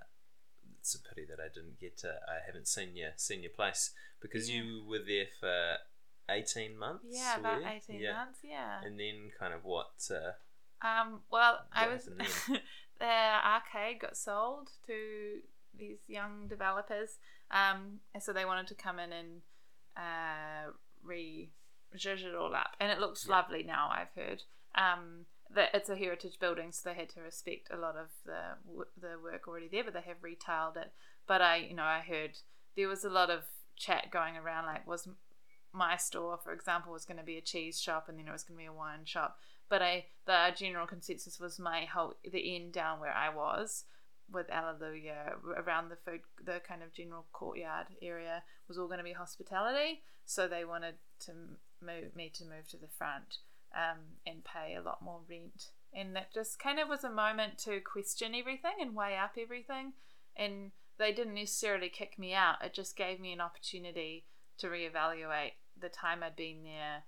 [0.80, 3.92] it's a pity that I didn't get to I haven't seen your seen your place
[4.22, 4.62] because Yeah.
[4.62, 5.76] you were there for
[6.30, 8.14] 18 months yeah about 18 yeah.
[8.14, 8.82] months yeah.
[8.84, 10.34] And then kind of what uh,
[10.86, 12.06] Um, well, I was
[13.00, 15.40] the arcade got sold to
[15.78, 17.18] these young developers,
[17.52, 19.42] um, and so they wanted to come in and
[19.98, 20.72] uh,
[21.04, 21.50] re
[21.96, 23.36] zhuzh it all up, and it looks Yeah.
[23.38, 23.90] lovely now.
[23.92, 24.44] I've heard.
[24.76, 28.58] Um, that it's a heritage building, so they had to respect a lot of the
[29.00, 30.92] the work already there, but they have retiled it.
[31.28, 32.38] But I, you know, I heard
[32.76, 35.08] there was a lot of chat going around, like was
[35.74, 38.44] my store, for example, was going to be a cheese shop, and then it was
[38.44, 39.38] going to be a wine shop.
[39.70, 43.86] But I, the general consensus was my whole the end down where I was
[44.32, 49.04] with Alleluya around the food, the kind of general courtyard area was all going to
[49.04, 50.02] be hospitality.
[50.26, 51.32] So they wanted to
[51.82, 53.38] move me to move to the front
[53.76, 55.72] um, and pay a lot more rent.
[55.94, 59.94] And that just kind of was a moment to question everything and weigh up everything.
[60.36, 64.26] And they didn't necessarily kick me out, it just gave me an opportunity
[64.60, 67.04] to reevaluate the time I'd been there,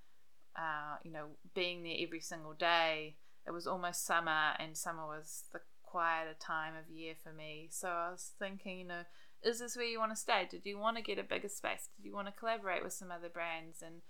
[0.57, 3.17] uh, you know, being there every single day.
[3.45, 5.60] It was almost summer, and summer was the
[5.91, 7.67] quieter time of year for me.
[7.69, 9.01] So I was thinking, you know,
[9.43, 10.47] is this where you want to stay?
[10.49, 11.89] Did you want to get a bigger space?
[11.95, 14.01] Did you want to collaborate with some other brands and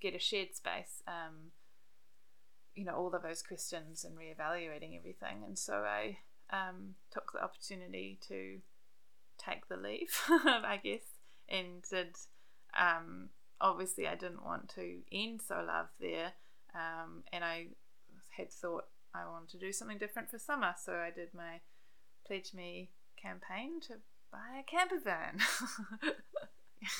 [0.00, 1.02] get a shared space?
[1.06, 1.52] Um,
[2.74, 5.42] you know, all of those questions and reevaluating everything.
[5.46, 6.18] And so I
[6.52, 8.58] um, took the opportunity to
[9.38, 11.02] take the leave, I guess,
[11.48, 12.16] and did.
[12.78, 16.32] Um, obviously, I didn't want to end Sew Love there,
[16.74, 17.68] um, and I
[18.36, 21.60] had thought I wanted to do something different for summer, so I did my
[22.26, 23.94] Pledge Me campaign to
[24.30, 25.40] buy a camper van.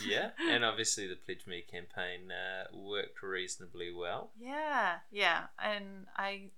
[0.07, 4.31] yeah, and obviously the Pledge Me campaign uh, worked reasonably well.
[4.39, 6.51] Yeah, yeah, and I,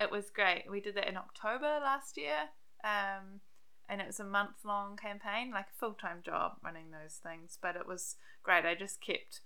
[0.00, 0.64] it was great.
[0.70, 2.50] We did that in October last year,
[2.84, 3.40] um,
[3.88, 7.58] and it was a month long campaign, like a full time job running those things.
[7.60, 8.64] But it was great.
[8.64, 9.40] I just kept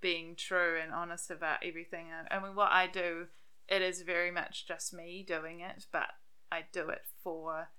[0.00, 2.06] being true and honest about everything.
[2.30, 3.26] I mean, what I do,
[3.68, 6.08] it is very much just me doing it, but
[6.50, 7.70] I do it for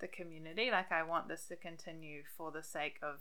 [0.00, 0.70] the community.
[0.70, 3.20] Like I want this to continue for the sake of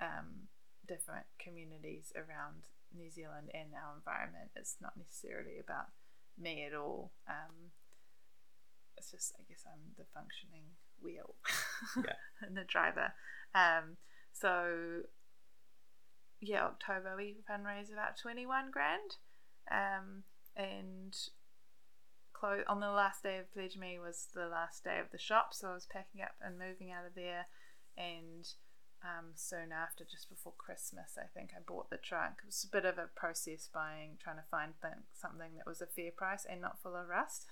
[0.00, 0.48] um,
[0.86, 4.50] different communities around New Zealand and our environment.
[4.54, 5.86] It's not necessarily about
[6.38, 7.12] me at all.
[7.28, 7.72] Um,
[8.96, 11.34] it's just, I guess, I'm the functioning wheel
[11.96, 12.16] yeah.
[12.40, 13.12] and the driver.
[13.54, 13.96] Um,
[14.32, 15.02] so,
[16.40, 19.16] yeah, October we fundraise about 21 grand.
[19.70, 20.22] Um,
[20.56, 21.14] and
[22.32, 25.52] close on the last day of Pledge Me was the last day of the shop,
[25.54, 27.46] so I was packing up and moving out of there.
[27.96, 28.46] And
[29.02, 32.40] um, soon after, just before Christmas, I think I bought the truck.
[32.42, 35.80] It was a bit of a process buying, trying to find th- something that was
[35.80, 37.46] a fair price and not full of rust.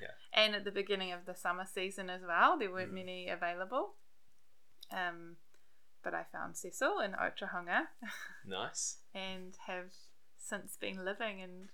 [0.00, 0.08] Yeah.
[0.32, 2.94] And at the beginning of the summer season as well, there weren't Mm.
[2.94, 3.94] many available.
[4.90, 5.36] Um,
[6.02, 7.86] but I found Cecil in Otahonga
[8.46, 8.98] Nice.
[9.14, 9.92] and have
[10.36, 11.68] since been living and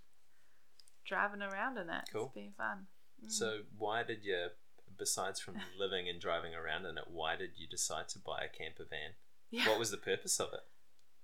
[1.11, 2.09] driving around in it.
[2.12, 2.27] Cool.
[2.27, 2.87] It's been fun.
[3.25, 3.31] Mm.
[3.31, 4.46] So why did you,
[4.96, 8.49] besides from living and driving around in it, why did you decide to buy a
[8.49, 9.14] camper van?
[9.51, 9.68] yeah.
[9.68, 10.61] What was the purpose of it?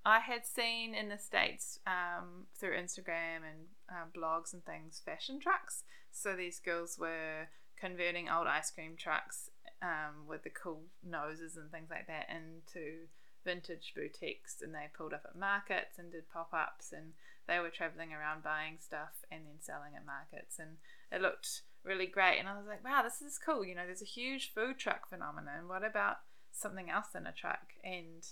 [0.04, 5.40] I had seen in the States um, through Instagram and uh, blogs and things fashion
[5.40, 5.82] trucks.
[6.12, 9.50] So these girls were converting old ice cream trucks
[9.82, 13.06] um, with the cool noses and things like that into
[13.46, 14.60] vintage boutiques.
[14.60, 16.92] And they pulled up at markets and did pop ups.
[16.92, 17.12] And
[17.48, 20.58] they were traveling around buying stuff and then selling at markets.
[20.58, 20.76] And
[21.10, 22.38] it looked really great.
[22.38, 23.64] And I was like, wow, this is cool.
[23.64, 25.68] You know, there's a huge food truck phenomenon.
[25.68, 26.16] What about
[26.52, 27.72] something else in a truck?
[27.82, 28.26] And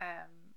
[0.00, 0.54] um,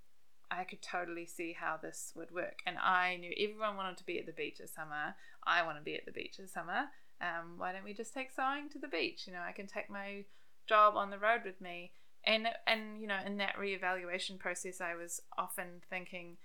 [0.51, 2.59] I could totally see how this would work.
[2.65, 5.15] And I knew everyone wanted to be at the beach this summer.
[5.45, 6.87] I want to be at the beach this summer.
[7.19, 9.23] Um, why don't we just take sewing to the beach?
[9.25, 10.25] You know, I can take my
[10.67, 11.91] job on the road with me.
[12.27, 16.37] And and you know, in that reevaluation process, I was often thinking,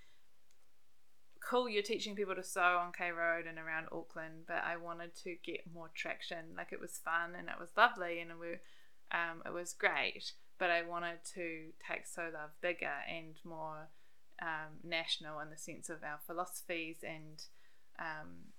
[1.47, 5.15] cool, you're teaching people to sew on K Road and around Auckland, but I wanted
[5.25, 6.55] to get more traction.
[6.57, 8.63] Like it was fun and it was lovely and it,
[9.11, 13.89] um, it was great but I wanted to take Sew Love bigger and more
[14.41, 17.43] um, national in the sense of our philosophies and
[17.99, 18.52] um,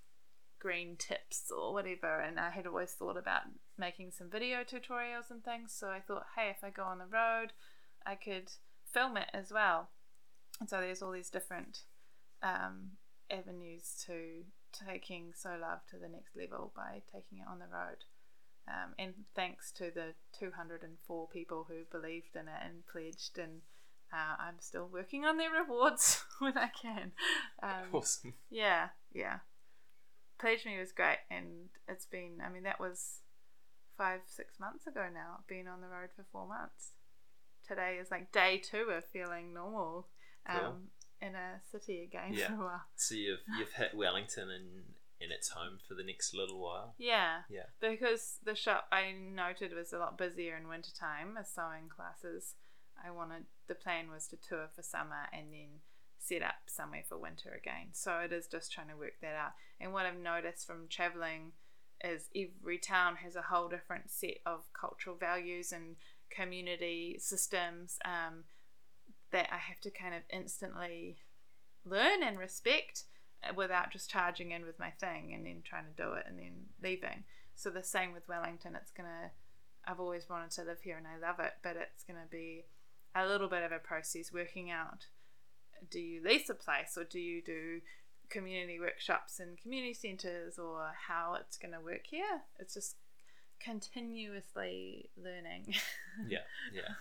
[0.64, 2.20] green tips or whatever.
[2.20, 3.42] And I had always thought about
[3.78, 5.74] making some video tutorials and things.
[5.78, 7.52] So I thought, hey, if I go on the road,
[8.06, 8.50] I could
[8.92, 9.90] film it as well.
[10.60, 11.80] And so there's all these different
[12.42, 12.92] um,
[13.30, 14.44] avenues to
[14.88, 18.06] taking Sew Love to the next level by taking it on the road.
[18.68, 23.62] Um, and thanks to the 204 people who believed in it and pledged, and
[24.14, 27.12] uh, I'm still working on their rewards when I can.
[27.62, 28.36] Um, Awesome.
[28.50, 29.40] yeah, yeah.
[30.40, 33.20] Pledge Me was great, and it's been, I mean, that was
[33.98, 35.38] five, six months ago now.
[35.40, 36.92] I've been on the road for four months.
[37.68, 40.08] Today is like day two of feeling normal
[40.50, 40.76] um, Cool.
[41.22, 42.48] in a city again Yeah.
[42.50, 42.82] for a while.
[42.96, 44.84] So you've you've hit Wellington and
[45.22, 46.96] and it's home for the next little while.
[46.98, 47.44] Yeah.
[47.50, 47.68] Yeah.
[47.80, 52.56] Because the shop I noted was a lot busier in wintertime as sewing classes.
[53.02, 55.80] I wanted the plan was to tour for summer and then
[56.24, 57.90] set up somewhere for winter again.
[57.92, 59.52] So it is just trying to work that out.
[59.80, 61.52] And what I've noticed from traveling
[62.04, 65.96] is every town has a whole different set of cultural values and
[66.30, 68.44] community systems um,
[69.32, 71.18] that I have to kind of instantly
[71.86, 73.04] learn and respect
[73.44, 76.40] uh, without just charging in with my thing and then trying to do it and
[76.40, 77.24] then leaving.
[77.56, 78.76] So the same with Wellington.
[78.76, 79.32] It's gonna.
[79.86, 82.64] I've always wanted to live here and I love it, but it's gonna be
[83.14, 85.08] a little bit of a process working out.
[85.90, 87.82] Do you lease a place or do you do
[88.30, 92.42] community workshops and community centres or how it's going to work here?
[92.60, 92.96] It's just
[93.60, 95.74] continuously learning.
[96.28, 96.40] yeah,
[96.74, 96.94] yeah.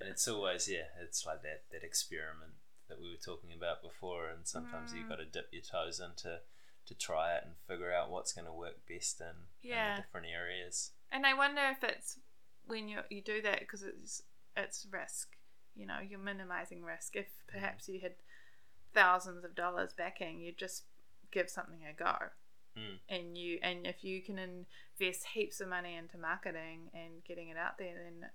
[0.00, 2.52] And it's always yeah, it's like that that experiment
[2.88, 4.98] that we were talking about before, and sometimes Mm.
[4.98, 6.40] you've got to dip your toes into
[6.86, 9.26] to try it and figure out what's going to work best in,
[9.62, 9.96] in Yeah.
[9.96, 10.92] the different areas.
[11.10, 12.18] And I wonder if it's
[12.66, 14.22] when you you do that because it's
[14.56, 15.28] it's risk.
[15.76, 17.16] You know, you're minimizing risk.
[17.16, 18.14] If perhaps you had
[18.94, 20.84] thousands of dollars backing, you'd just
[21.32, 22.14] give something a go.
[22.78, 22.98] Mm.
[23.08, 27.56] And you and if you can invest heaps of money into marketing and getting it
[27.56, 28.30] out there, then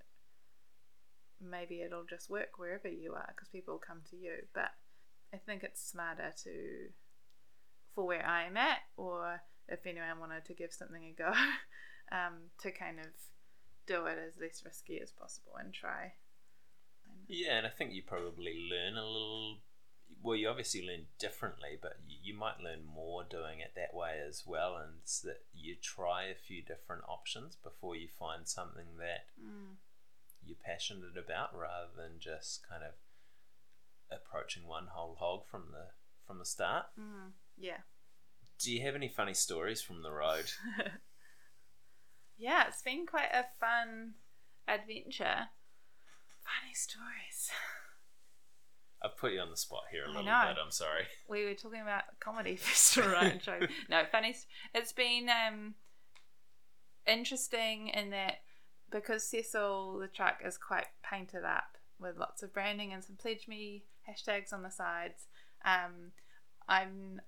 [1.40, 4.32] maybe it'll just work wherever you are because people will come to you.
[4.54, 4.70] But
[5.32, 6.50] I think it's smarter to,
[7.94, 11.32] for where I am at, or if anyone wanted to give something a go,
[12.12, 13.06] um, to kind of
[13.86, 16.12] do it as less risky as possible and try.
[17.32, 19.58] Yeah, and I think you probably learn a little.
[20.22, 24.20] Well, you obviously learn differently, but you, you might learn more doing it that way
[24.26, 28.96] as well, and it's that you try a few different options before you find something
[28.98, 29.76] that Mm.
[30.44, 32.94] you're passionate about, rather than just kind of
[34.10, 35.86] approaching one whole hog from the
[36.26, 36.86] from the start.
[36.98, 37.32] Mm.
[37.56, 37.78] Yeah.
[38.58, 40.50] Do you have any funny stories from the road?
[42.36, 44.14] yeah, it's been quite a fun
[44.68, 45.48] adventure.
[46.50, 47.50] Funny stories.
[49.02, 50.30] I've put you on the spot here a little bit.
[50.30, 51.04] I'm sorry.
[51.28, 53.40] we were talking about comedy festival right.
[53.88, 54.34] No, funny.
[54.74, 55.74] It's been um
[57.06, 58.40] interesting in that
[58.90, 63.48] because Cecil the truck is quite painted up with lots of branding and some pledge
[63.48, 65.26] me hashtags on the sides.
[65.64, 66.12] Um,
[66.68, 67.20] I'm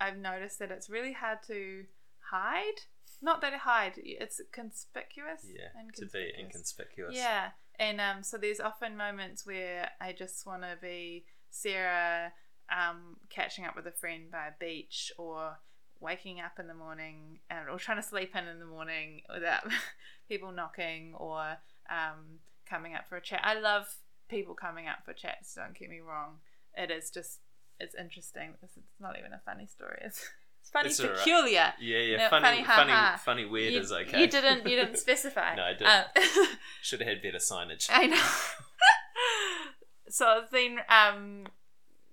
[0.00, 1.84] I've noticed that it's really hard to
[2.30, 2.80] hide.
[3.22, 3.92] Not that it hide.
[3.96, 5.44] It's conspicuous.
[5.44, 7.14] Yeah, and to be inconspicuous.
[7.14, 7.50] Yeah,
[7.80, 12.32] and um, so there's often moments where I just want to be Sarah,
[12.70, 15.58] um, catching up with a friend by a beach, or
[15.98, 19.62] waking up in the morning, and, or trying to sleep in in the morning without
[20.28, 21.40] people knocking, or
[21.88, 23.40] um, coming up for a chat.
[23.42, 23.86] I love
[24.28, 25.54] people coming up for chats.
[25.54, 26.36] Don't get me wrong.
[26.76, 27.40] It is just
[27.80, 28.54] it's interesting.
[28.62, 30.02] It's, it's not even a funny story.
[30.04, 30.28] It's
[30.60, 31.16] it's funny, It's all right.
[31.18, 31.72] peculiar.
[31.80, 32.16] Yeah, yeah.
[32.16, 34.20] No, funny, funny, funny, funny, weird you, is okay.
[34.20, 34.66] You didn't.
[34.68, 35.54] You didn't specify.
[35.54, 35.88] No, I didn't.
[35.88, 36.46] Um,
[36.82, 37.88] Should have had better signage.
[37.90, 38.22] I know.
[40.08, 41.46] so it's been um,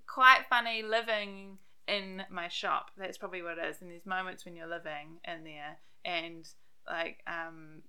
[0.07, 2.91] quite funny living in my shop.
[2.97, 3.81] That's probably what it is.
[3.81, 6.47] And there's moments when you're living in there and
[6.87, 7.81] like um,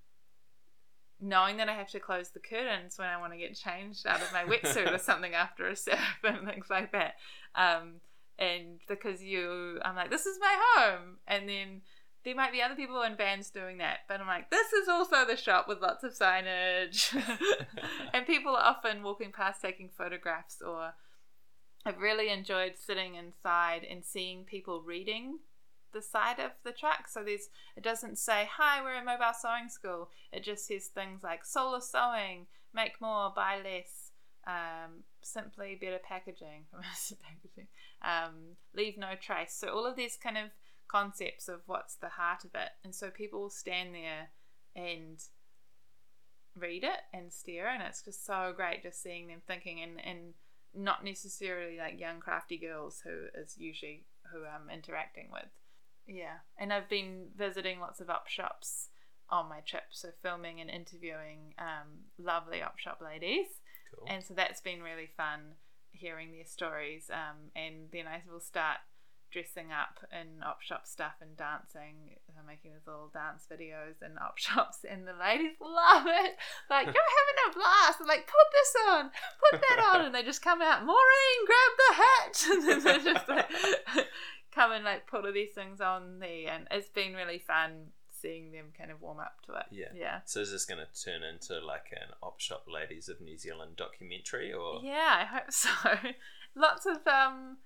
[1.20, 4.20] knowing that I have to close the curtains when I want to get changed out
[4.20, 7.14] of my wetsuit or something after a surf and things like that.
[7.54, 7.94] Um,
[8.39, 11.16] and because you, I'm like, this is my home.
[11.26, 11.82] And then
[12.24, 15.24] there might be other people in bands doing that, but I'm like, this is also
[15.24, 17.14] the shop with lots of signage.
[18.12, 20.93] and people are often walking past taking photographs, or
[21.84, 25.39] I've really enjoyed sitting inside and seeing people reading
[25.93, 27.09] the side of the truck.
[27.09, 30.11] So there's, it doesn't say, hi, we're a mobile sewing school.
[30.32, 34.12] It just says things like solar sewing, make more, buy less.
[34.47, 37.68] Um, simply better packaging, packaging,
[38.03, 39.55] um, leave no trace.
[39.55, 40.51] So all of these kind of
[40.88, 42.70] concepts of what's the heart of it.
[42.84, 44.30] And so people stand there
[44.74, 45.18] and
[46.57, 50.34] read it and stare, and it's just so great just seeing them thinking and, and
[50.74, 55.49] not necessarily like young crafty girls who is usually who I'm interacting with.
[56.07, 56.38] Yeah.
[56.59, 58.88] And I've been visiting lots of op shops
[59.30, 63.46] on my trip, so filming and interviewing um, lovely op shop ladies.
[63.94, 64.07] Cool.
[64.09, 65.55] And so that's been really fun
[65.99, 67.11] hearing their stories.
[67.12, 68.78] Um, and then I will start
[69.30, 72.16] dressing up in op shop stuff and dancing.
[72.38, 76.36] I'm making these little dance videos in op shops, and the ladies love it.
[76.70, 77.99] Like, you're having a blast.
[78.01, 79.11] I'm like, put this on,
[79.51, 80.07] put that on.
[80.07, 82.44] And they just come out, Maureen, grab the hat.
[82.51, 83.51] And then they just like
[84.55, 86.51] come and like put all these things on there.
[86.51, 89.66] And it's been really fun seeing them kind of warm up to it.
[89.71, 89.89] Yeah.
[89.95, 90.21] Yeah.
[90.25, 93.77] So is this going to turn into like an op shop ladies of New Zealand
[93.77, 95.69] documentary, or Yeah, I hope so.
[96.55, 97.59] lots of um,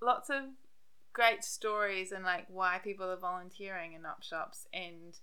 [0.00, 0.42] lots of
[1.12, 5.18] great stories and like why people are volunteering in op shops, and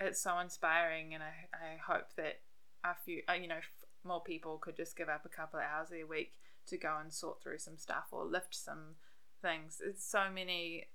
[0.00, 1.14] it's so inspiring.
[1.14, 2.40] And I I hope that
[2.84, 5.66] a few uh, you know f- more people could just give up a couple of
[5.66, 6.32] hours a week
[6.66, 8.96] to go and sort through some stuff or lift some
[9.42, 9.80] things.
[9.84, 10.86] It's so many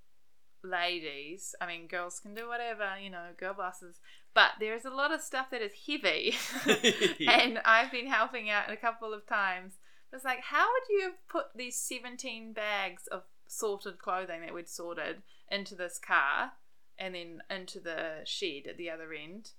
[0.65, 1.55] ladies.
[1.61, 3.99] I mean, girls can do whatever, you know, girl bosses.
[4.33, 6.35] But there's a lot of stuff that is heavy.
[7.27, 9.73] and I've been helping out a couple of times.
[10.11, 15.21] It's like, how would you put these 17 bags of sorted clothing that we'd sorted
[15.49, 16.53] into this car
[16.97, 19.51] and then into the shed at the other end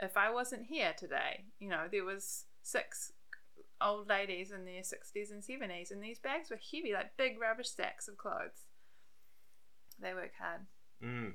[0.00, 1.44] if I wasn't here today?
[1.58, 3.12] You know, there was six
[3.80, 7.70] old ladies in their 60s and 70s and these bags were heavy, like big rubbish
[7.70, 8.66] sacks of clothes.
[10.00, 10.62] They work hard.
[11.02, 11.34] Mm.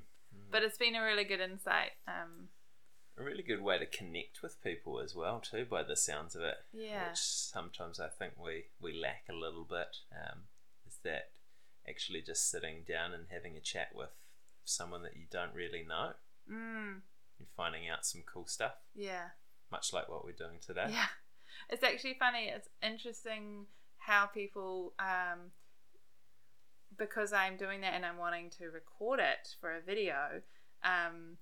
[0.50, 1.92] But it's been a really good insight.
[2.06, 2.48] Um,
[3.18, 6.42] A really good way to connect with people as well, too, by the sounds of
[6.42, 6.56] it.
[6.72, 7.08] yeah.
[7.10, 9.96] Which sometimes I think we, we lack a little bit.
[10.12, 10.42] Um,
[10.86, 11.30] is that
[11.88, 14.10] actually just sitting down and having a chat with
[14.64, 16.12] someone that you don't really know
[16.50, 17.00] Mm,
[17.38, 19.30] and finding out some cool stuff, yeah.
[19.70, 20.86] much like what we're doing today.
[20.90, 21.06] Yeah.
[21.70, 22.52] It's actually funny.
[22.54, 23.66] It's interesting
[23.98, 25.50] how people, um,
[26.98, 30.42] because I'm doing that and I'm wanting to record it for a video,
[30.84, 31.36] um,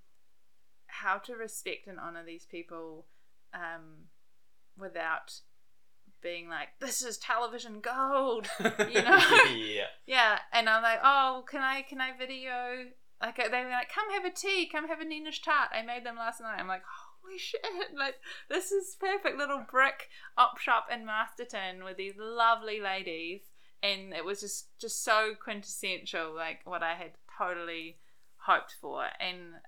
[0.87, 3.07] how to respect and honor these people
[3.53, 4.09] um,
[4.79, 5.41] without
[6.23, 8.49] being like, this is television gold.
[8.61, 9.21] You know?
[9.55, 9.87] yeah.
[10.07, 12.87] Yeah, and I'm like, oh, can I can I video?
[13.23, 15.71] Like they were like, come have a tea, come have a Nina's tart.
[15.73, 16.59] I made them last night.
[16.59, 16.83] I'm like,
[17.23, 17.61] holy shit!
[17.97, 18.17] Like
[18.49, 23.41] this is perfect little brick op shop in Masterton with these lovely ladies,
[23.83, 27.99] and it was just just so quintessential, like what I had totally
[28.47, 29.07] hoped for.
[29.21, 29.61] And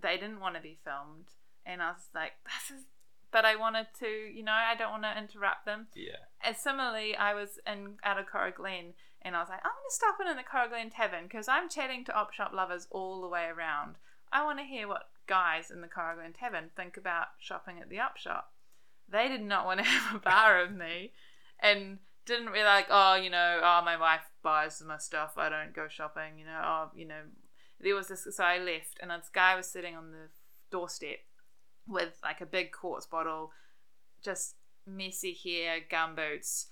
[0.00, 1.26] they didn't want to be filmed,
[1.64, 2.84] and I was like, this is.
[3.30, 5.88] But I wanted to, you know, I don't want to interrupt them.
[5.96, 6.22] Yeah.
[6.40, 9.88] And similarly, I was in out of Cora Glen, and I was like, I'm going
[9.88, 12.86] to stop in in the Cora Glen Tavern because I'm chatting to op shop lovers
[12.90, 13.96] all the way around.
[14.30, 17.88] I want to hear what guys in the Cora Glen Tavern think about shopping at
[17.88, 18.52] the op shop.
[19.08, 21.12] They did not want to have a bar of me,
[21.60, 25.34] and didn't really like, oh, you know, oh, my wife buys my stuff.
[25.36, 26.38] I don't go shopping.
[26.38, 27.20] You know, oh, you know,
[27.80, 28.26] there was this.
[28.30, 30.28] So I left, and this guy was sitting on the
[30.70, 31.18] doorstep
[31.86, 33.52] with like a big quartz bottle,
[34.22, 34.56] just
[34.86, 36.66] messy hair, gumboots,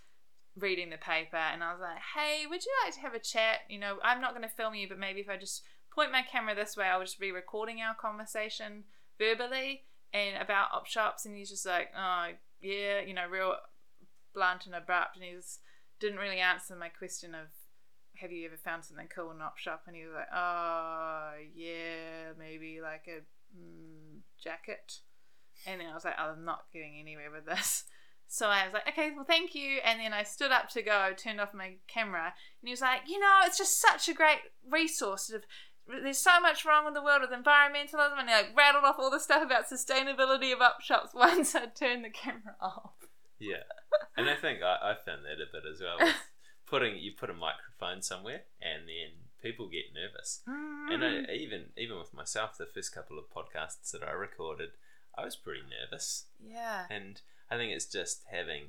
[0.56, 3.60] reading the paper, and I was like, "Hey, would you like to have a chat?
[3.68, 5.62] You know, I'm not going to film you, but maybe if I just
[5.94, 8.84] point my camera this way, I'll just be recording our conversation
[9.18, 12.28] verbally and about op shops." And he's just like, "Oh,
[12.60, 13.56] yeah," you know, real
[14.34, 15.58] blunt and abrupt, and he was
[16.00, 17.48] didn't really answer my question of.
[18.16, 19.84] Have you ever found something cool in an op shop?
[19.86, 23.22] And he was like, "Oh, yeah, maybe like a
[23.56, 25.00] mm, jacket."
[25.66, 27.84] And then I was like, I'm not getting anywhere with this.
[28.28, 29.80] So I was like, okay, well, thank you.
[29.84, 33.02] And then I stood up to go, turned off my camera, and he was like,
[33.06, 35.28] you know, it's just such a great resource.
[35.28, 35.42] Of,
[35.86, 39.10] there's so much wrong with the world with environmentalism, and he like rattled off all
[39.10, 42.94] the stuff about sustainability of up shops once I turned the camera off.
[43.42, 43.62] Yeah.
[44.16, 45.98] And I think I, I found that a bit as well.
[46.66, 49.10] Putting you put a microphone somewhere and then
[49.42, 50.40] people get nervous.
[50.46, 51.28] And Mm.
[51.28, 54.70] I, even even with myself, the first couple of podcasts that I recorded,
[55.18, 56.26] I was pretty nervous.
[56.42, 57.20] yeah, And
[57.50, 58.66] I think it's just having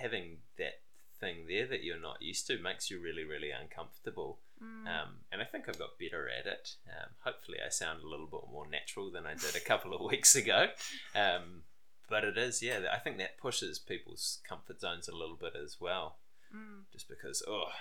[0.00, 0.80] having that
[1.20, 4.38] thing there that you're not used to makes you really really uncomfortable.
[4.62, 4.86] Mm.
[4.86, 6.76] Um, and I think I've got better at it.
[6.88, 10.00] Um, hopefully, I sound a little bit more natural than I did a couple of
[10.10, 10.68] weeks ago.
[11.14, 11.62] Um,
[12.08, 12.80] but it is, yeah.
[12.92, 16.18] I think that pushes people's comfort zones a little bit as well,
[16.54, 16.84] Mm.
[16.92, 17.72] just because oh,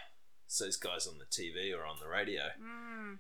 [0.46, 2.44] it's those guys on the TV or on the radio.
[2.60, 3.20] Mm.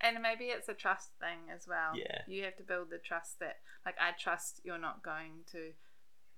[0.00, 1.96] And maybe it's a trust thing as well.
[1.96, 2.22] Yeah.
[2.28, 5.72] You have to build the trust that, like, I trust you're not going to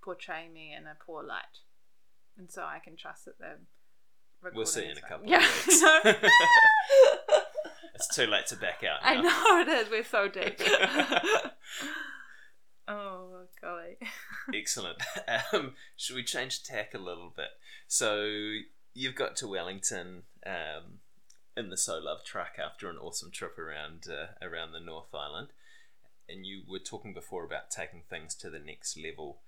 [0.03, 1.63] portray me in a poor light.
[2.39, 3.59] And so I can trust that the
[4.55, 5.83] We'll see in a couple yeah, of weeks.
[7.99, 9.01] It's too late to back out.
[9.03, 9.91] I know it is.
[9.91, 10.61] We're so deep.
[12.89, 13.18] oh,
[13.61, 13.99] golly.
[14.55, 14.99] Excellent.
[15.53, 17.49] Um, should we change tack a little bit?
[17.87, 18.25] So
[18.95, 21.01] you've got to Wellington um,
[21.57, 25.49] in the Sew Love truck after an awesome trip around uh, around the North Island,
[26.29, 29.39] and you were talking before about taking things to the next level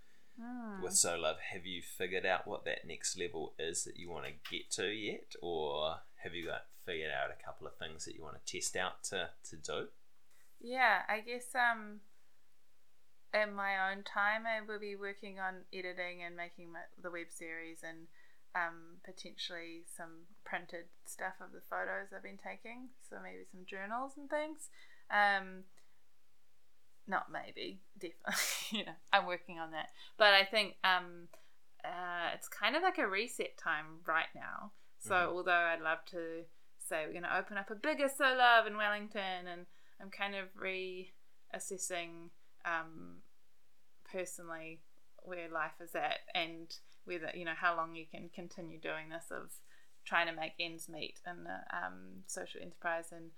[0.40, 0.80] Hmm.
[0.82, 1.36] with Sew Love.
[1.52, 4.86] Have you figured out what that next level is that you want to get to
[4.86, 8.52] yet, or have you got figured out a couple of things that you want to
[8.56, 9.88] test out to to do?
[10.60, 12.00] Yeah, I guess um,
[13.32, 17.26] in my own time, I will be working on editing and making my, the web
[17.30, 18.06] series and
[18.54, 22.88] um, potentially some printed stuff of the photos I've been taking.
[23.08, 24.68] So maybe some journals and things.
[25.10, 25.64] Um,
[27.06, 28.78] not maybe, definitely.
[28.78, 29.90] you know, I'm working on that.
[30.18, 31.28] But I think um,
[31.84, 34.72] uh, it's kind of like a reset time right now.
[34.98, 35.26] So Mhm.
[35.32, 36.44] although I'd love to
[36.78, 39.66] say we're going to open up a bigger Sew Love in Wellington, and
[40.00, 42.30] I'm kind of reassessing
[42.64, 43.22] um,
[44.10, 44.80] personally
[45.22, 49.30] where life is at and whether you know how long you can continue doing this
[49.30, 49.50] of
[50.04, 53.12] trying to make ends meet in the um, social enterprise.
[53.12, 53.30] And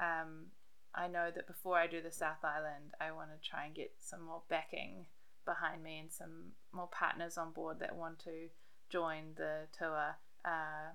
[0.00, 0.46] um,
[0.94, 3.92] I know that before I do the South Island, I want to try and get
[3.98, 5.06] some more backing
[5.44, 8.48] behind me and some more partners on board that want to
[8.90, 10.92] join the tour uh,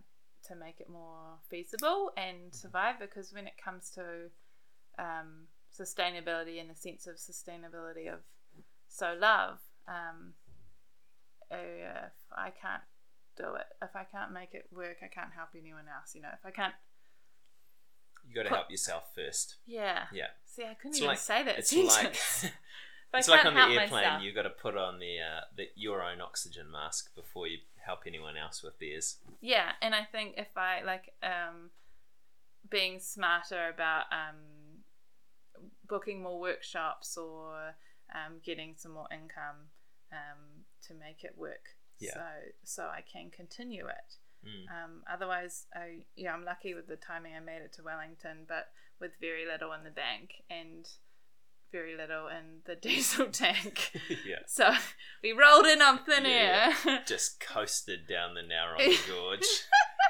[0.47, 2.99] to make it more feasible and survive.
[2.99, 4.30] Because when it comes to
[4.99, 5.47] um,
[5.80, 8.19] sustainability in the sense of sustainability of
[8.88, 10.34] Sew Love, um,
[11.51, 12.82] if I can't
[13.38, 16.15] do it, if I can't make it work, I can't help anyone else.
[16.15, 16.73] You know, if I can't
[18.28, 19.55] You got to Put- help yourself first.
[19.67, 20.05] yeah.
[20.11, 20.28] Yeah.
[20.45, 22.43] See, I couldn't It's even like- say that It's sentence.
[22.43, 22.53] like
[23.13, 23.91] it's like on the airplane.
[23.91, 24.23] myself.
[24.23, 27.99] You got to put on the uh, the your own oxygen mask before you help
[28.07, 29.17] anyone else with theirs.
[29.41, 31.69] Yeah, and I think if I like um,
[32.67, 34.38] being smarter about um,
[35.88, 37.76] booking more workshops or
[38.14, 39.70] um, getting some more income
[40.12, 42.14] um, to make it work, Yeah.
[42.14, 42.22] so
[42.64, 44.16] so I can continue it.
[44.47, 44.70] Mm.
[44.84, 47.34] Um, otherwise, I yeah, I'm lucky with the timing.
[47.36, 48.68] I made it to Wellington, but
[48.99, 50.86] with very little in the bank and
[51.72, 53.91] very little in the diesel tank.
[54.26, 54.43] yeah.
[54.47, 54.72] So
[55.24, 57.03] we rolled in on thin Yeah, air.
[57.08, 59.41] Just coasted down the Ngauranga Gorge.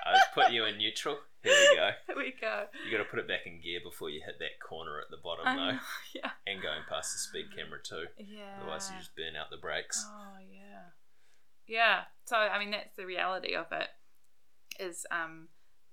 [0.06, 1.18] I've put you in neutral.
[1.44, 1.90] Here we go.
[2.08, 2.66] Here we go.
[2.86, 5.18] You got to put it back in gear before you hit that corner at the
[5.24, 5.80] bottom, I though, know,
[6.16, 6.32] yeah.
[6.48, 8.06] and going past the speed camera too.
[8.18, 8.62] Yeah.
[8.62, 10.06] Otherwise, you just burn out the brakes.
[10.08, 10.94] Oh yeah.
[11.68, 12.00] Yeah.
[12.26, 13.88] So I mean that's the reality of it
[14.80, 15.48] is um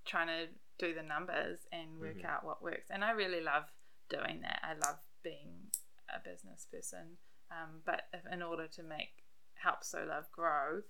[0.05, 0.47] trying to
[0.79, 2.25] do the numbers and work Mhm.
[2.25, 2.91] out what works.
[2.91, 3.65] And I really love
[4.09, 4.61] doing that.
[4.63, 5.71] I love being
[6.13, 7.19] a business person.
[7.51, 9.23] Um, but if, in order to make
[9.55, 10.83] help Sew Love grow,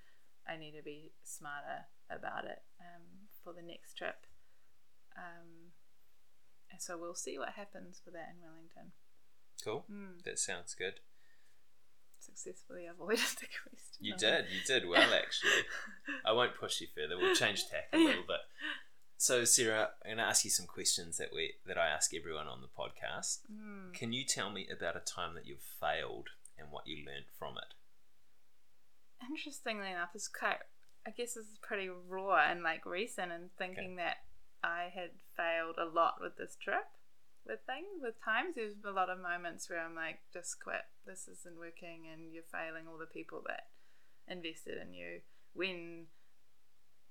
[0.48, 1.86] I need to be smarter
[2.16, 3.02] about it um,
[3.42, 4.26] for the next trip.
[5.16, 5.72] Um,
[6.70, 8.92] and so we'll see what happens with that in Wellington.
[9.62, 9.84] Cool.
[9.90, 10.94] Mm, That sounds good.
[12.18, 14.00] successfully avoided the question.
[14.00, 14.46] You did.
[14.50, 15.64] You did well, actually.
[16.24, 17.18] I won't push you further.
[17.18, 18.40] We'll change tack a little bit.
[19.18, 22.48] So, Sarah, I'm going to ask you some questions that we that I ask everyone
[22.48, 23.40] on the podcast.
[23.52, 23.92] Mm.
[23.94, 27.54] Can you tell me about a time that you've failed and what you learned from
[27.58, 27.74] it?
[29.28, 30.58] Interestingly enough, it's quite.
[31.06, 34.18] I guess this is pretty raw and like recent, and thinking that
[34.62, 36.86] I had failed a lot with this trip,
[37.46, 38.54] with things, with times.
[38.54, 40.86] There's a lot of moments where I'm like, just quit.
[41.04, 43.66] This isn't working, and you're failing all the people that
[44.28, 45.20] invested in you.
[45.54, 46.06] When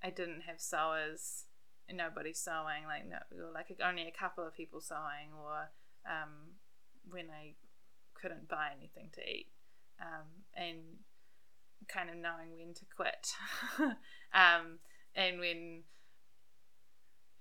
[0.01, 1.45] I didn't have sewers,
[1.89, 5.71] and nobody sewing, like no, or like only a couple of people sewing, or
[6.07, 6.55] um,
[7.09, 7.55] when I
[8.13, 9.47] couldn't buy anything to eat,
[9.99, 11.03] um, and
[11.87, 13.27] kind of knowing when to quit.
[14.33, 14.79] um,
[15.15, 15.83] and when,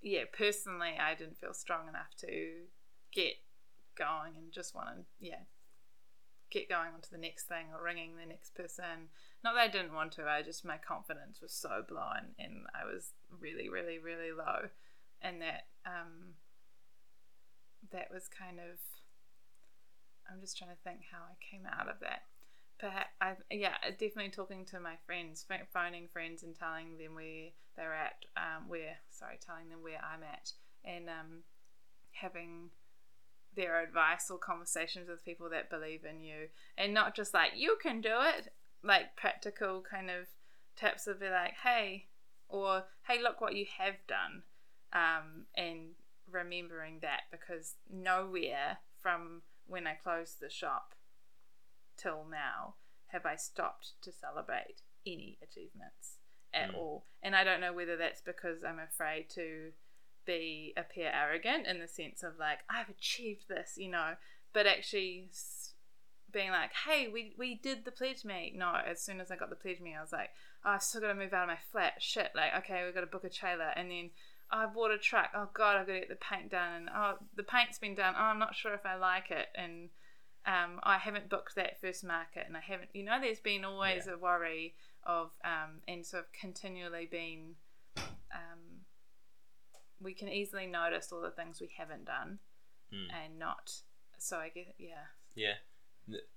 [0.03, 2.66] yeah, personally, I didn't feel strong enough to
[3.12, 3.34] get
[3.97, 5.45] going and just want to, yeah,
[6.51, 9.11] get going on to the next thing or ringing the next person.
[9.45, 12.84] Not that I didn't want to, I just, my confidence was so blown and I
[12.84, 14.68] was really, really, really low.
[15.22, 16.34] And that, um,
[17.93, 18.78] that was kind of,
[20.30, 22.22] I'm just trying to think how I came out of that
[22.81, 27.95] perhaps I yeah definitely talking to my friends phoning friends and telling them where they're
[27.95, 30.53] at um, where sorry telling them where I'm at
[30.85, 31.43] and um,
[32.12, 32.70] having
[33.55, 37.76] their advice or conversations with people that believe in you and not just like you
[37.83, 38.53] can do it
[38.83, 40.26] like practical kind of
[40.76, 42.07] tips of be like hey
[42.49, 44.43] or hey look what you have done
[44.93, 45.91] um, and
[46.31, 50.95] remembering that because nowhere from when I closed the shop
[52.01, 52.74] till now
[53.09, 56.18] have I stopped to celebrate any achievements
[56.53, 56.74] at Mm.
[56.76, 57.07] all.
[57.22, 59.72] And I don't know whether that's because I'm afraid to
[60.24, 64.16] be appear arrogant in the sense of like I've achieved this, you know,
[64.53, 65.30] but actually
[66.32, 68.53] being like, hey, we we did the Pledge Me.
[68.55, 70.30] No, as soon as I got the Pledge Me, I was like,
[70.64, 71.94] oh, I've still got to move out of my flat.
[72.01, 74.11] Shit, like okay, we've got to book a trailer, and then
[74.53, 75.30] oh, I bought a truck.
[75.34, 78.14] Oh god, I've got to get the paint done, and oh, the paint's been done.
[78.16, 79.90] Oh, I'm not sure if I like it, and
[80.47, 82.91] um, I haven't booked that first market, and I haven't.
[82.95, 84.14] You know, there's been always Yeah.
[84.14, 84.74] a worry
[85.05, 87.57] of um, and sort of continually being.
[87.97, 88.84] Um,
[90.01, 92.38] we can easily notice all the things we haven't done
[92.93, 93.09] Mm.
[93.12, 93.82] and not.
[94.18, 95.07] So I guess yeah.
[95.34, 95.55] Yeah.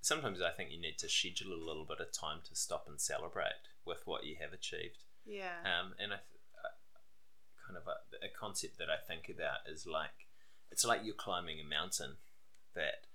[0.01, 2.99] Sometimes I think you need to schedule a little bit of time to stop and
[2.99, 3.53] celebrate
[3.85, 5.03] with what you have achieved.
[5.25, 5.61] Yeah.
[5.63, 9.87] Um, and I, th- uh, kind of a, a concept that I think about is
[9.87, 10.27] like
[10.69, 12.17] it's like you're climbing a mountain.
[12.75, 13.05] That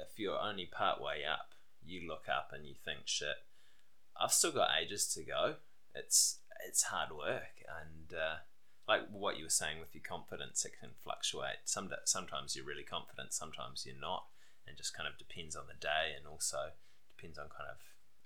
[0.00, 3.44] if you're only part way up, you look up and you think, "Shit,
[4.16, 5.56] I've still got ages to go."
[5.94, 8.36] It's it's hard work, and uh,
[8.88, 11.64] like what you were saying with your confidence, it can fluctuate.
[11.64, 14.26] Some sometimes you're really confident, sometimes you're not,
[14.66, 16.72] and just kind of depends on the day, and also
[17.16, 17.78] depends on kind of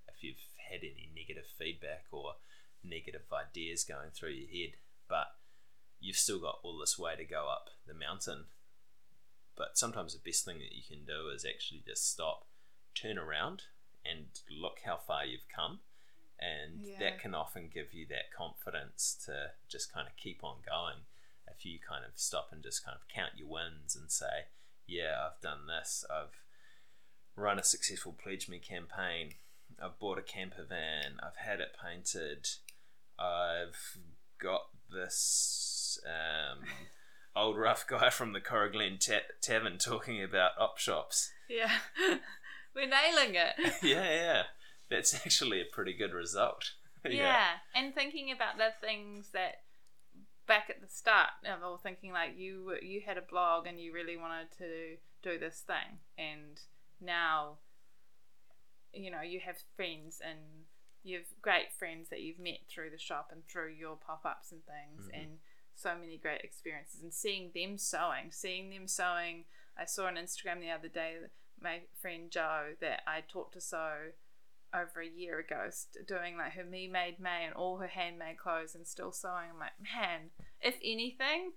[0.08, 2.34] if you've had any negative feedback or
[2.82, 4.72] negative ideas going through your head
[5.10, 5.34] but
[5.98, 8.44] you've still got all this way to go up the mountain.
[9.57, 12.46] But sometimes the best thing that you can do is actually just stop,
[12.94, 13.64] turn around,
[14.05, 15.80] and look how far you've come.
[16.38, 16.98] And Yeah.
[17.01, 21.05] that can often give you that confidence to just kind of keep on going.
[21.46, 24.46] If you kind of stop and just kind of count your wins and say,
[24.86, 26.42] Yeah, I've done this, I've
[27.36, 29.34] run a successful Pledge Me campaign,
[29.80, 32.48] I've bought a camper van, I've had it painted,
[33.18, 33.98] I've
[34.38, 36.64] got this um,
[37.37, 41.31] old rough guy from the Corriglen ta- Tavern talking about op shops.
[41.49, 41.70] Yeah.
[42.74, 43.55] We're nailing it.
[43.83, 44.43] yeah, yeah,
[44.89, 46.72] that's actually a pretty good result.
[47.05, 47.47] yeah.
[47.74, 49.62] and thinking about the things that
[50.47, 53.93] back at the start, of all thinking like you you had a blog and you
[53.93, 56.61] really wanted to do this thing, and
[57.01, 57.59] now,
[58.93, 60.39] you know, you have friends and
[61.03, 64.53] you have great friends that you've met through the shop and through your pop ups
[64.53, 65.22] and things, Mhm.
[65.22, 65.39] and
[65.74, 69.44] so many great experiences, and seeing them sewing, seeing them sewing.
[69.78, 71.16] I saw on Instagram the other day
[71.60, 74.12] my friend Joe that I taught to sew
[74.74, 75.68] over a year ago,
[76.06, 79.50] doing like her me made May and all her handmade clothes and still sewing.
[79.52, 81.52] I'm like, man, if anything,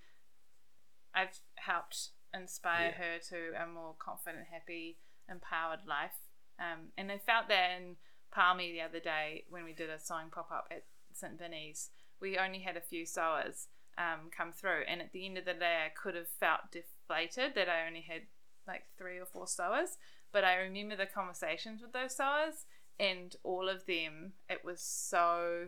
[1.13, 2.97] I've helped inspire Yeah.
[2.97, 4.97] her to a more confident, happy,
[5.29, 6.17] empowered life.
[6.57, 7.97] Um, and I felt that in
[8.31, 11.37] Palmy the other day when we did a sewing pop up at St.
[11.37, 11.91] Vinny's.
[12.19, 13.67] We only had a few sewers
[13.97, 17.55] um, come through, and at the end of the day, I could have felt deflated
[17.55, 18.23] that I only had
[18.67, 19.97] like three or four sewers.
[20.31, 22.65] But I remember the conversations with those sewers,
[22.99, 25.67] and all of them, it was so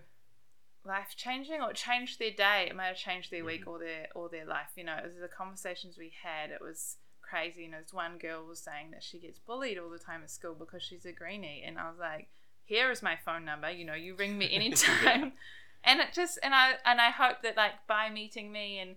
[0.83, 2.67] life changing, or it changed their day.
[2.69, 4.71] It might have changed their week or their or their life.
[4.75, 6.49] You know, it was the conversations we had.
[6.49, 7.63] It was crazy.
[7.63, 10.31] You know, this one girl was saying that she gets bullied all the time at
[10.31, 12.29] school because she's a greenie, and I was like,
[12.63, 13.69] "Here is my phone number.
[13.69, 15.33] You know, you ring me anytime."
[15.85, 18.95] and it just and I and I hope that like by meeting me and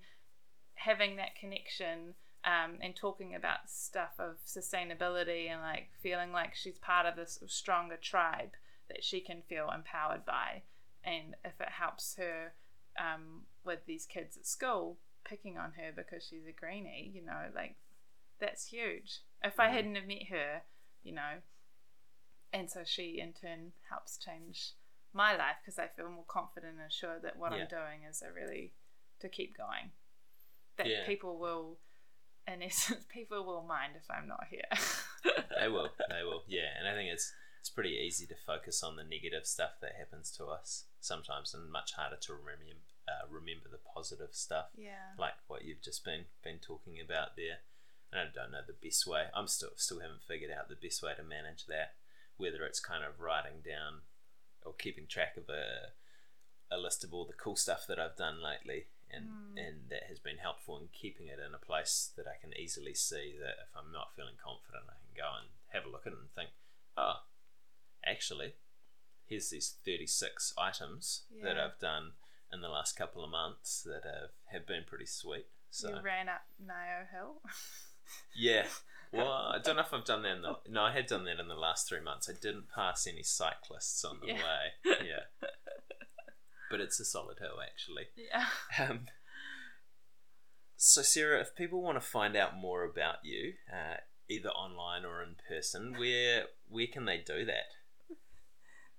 [0.74, 2.14] having that connection
[2.45, 7.39] um, and talking about stuff of sustainability and like feeling like she's part of this
[7.47, 8.51] stronger tribe
[8.89, 10.62] that she can feel empowered by
[11.05, 12.53] and if it helps her
[12.99, 17.51] um, with these kids at school picking on her because she's a greenie you know
[17.55, 17.74] like
[18.41, 19.72] that's huge if i Mhm.
[19.72, 20.62] hadn't have met her
[21.03, 21.43] you know
[22.53, 24.72] and so she in turn helps change
[25.13, 27.63] my life because i feel more confident and sure that what Yeah.
[27.63, 28.73] i'm doing is a really
[29.21, 29.91] to keep going
[30.77, 31.07] that Yeah.
[31.07, 31.79] people will
[32.47, 34.69] in essence people will mind if i'm not here
[35.61, 36.71] they will, they will, yeah.
[36.79, 40.31] And I think it's it's pretty easy to focus on the negative stuff that happens
[40.39, 42.63] to us sometimes, and much harder to remember
[43.09, 44.67] uh, remember the positive stuff.
[44.77, 47.59] yeah like what you've just been been talking about there.
[48.13, 49.25] And I don't know the best way.
[49.35, 51.95] I'm still still haven't figured out the best way to manage that.
[52.37, 54.03] Whether it's kind of writing down
[54.65, 55.93] or keeping track of a
[56.71, 59.59] a list of all the cool stuff that I've done lately, and Mm.
[59.67, 62.93] and that has been helpful in keeping it in a place that I can easily
[62.95, 66.13] see that if I'm not feeling confident, I can go and have a look at
[66.13, 66.51] it and think,
[66.97, 67.23] oh,
[68.05, 68.55] actually,
[69.25, 72.13] here's these 36 items that I've done
[72.53, 75.47] in the last couple of months that have, have been pretty sweet.
[75.71, 77.43] So you ran up Ngaio Hill.
[78.35, 78.67] yeah,
[79.13, 81.41] well, I don't know if I've done that in the no, I had done that
[81.41, 82.29] in the last three months.
[82.29, 84.35] I didn't pass any cyclists on the Yeah.
[84.35, 84.95] way.
[85.07, 85.49] Yeah,
[86.71, 88.09] but it's a solid hill actually.
[88.17, 88.47] yeah.
[88.79, 89.07] Um,
[90.77, 93.97] so Sarah, if people want to find out more about you, uh,
[94.29, 98.17] either online or in person, where where can they do that?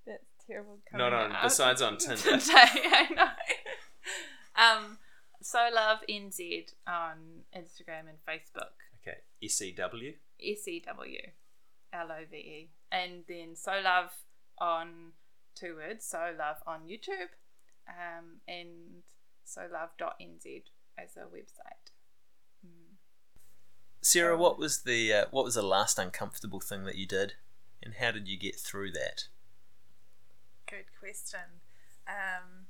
[0.06, 0.80] That's terrible.
[0.92, 2.18] Not on- out besides on Tinder.
[2.38, 3.30] Today, I know.
[4.62, 4.98] Um,
[5.42, 8.74] Sew Love NZ on Instagram and Facebook.
[9.02, 10.14] Okay, E SEW.
[10.42, 11.20] S E W
[11.94, 14.12] L O V E, and then sew love
[14.60, 15.14] on
[15.56, 16.06] two words.
[16.06, 17.34] Sew Love on YouTube,
[17.88, 19.04] um, and
[19.44, 20.64] sew love.nz
[20.98, 21.92] as a website.
[22.66, 22.96] Mm.
[24.02, 27.34] Sarah, what was the uh, what was the last uncomfortable thing that you did,
[27.84, 29.26] and how did you get through that?
[30.70, 31.62] Good question.
[32.08, 32.68] Um,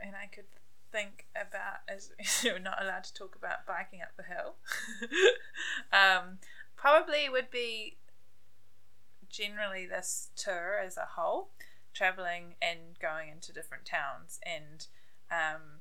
[0.00, 0.46] and I could
[0.92, 2.10] think about as
[2.42, 4.56] you're not allowed to talk about biking up the hill.
[5.92, 6.38] um,
[6.76, 7.96] probably would be
[9.28, 11.50] generally this tour as a whole,
[11.94, 14.86] traveling and going into different towns, and
[15.30, 15.80] um,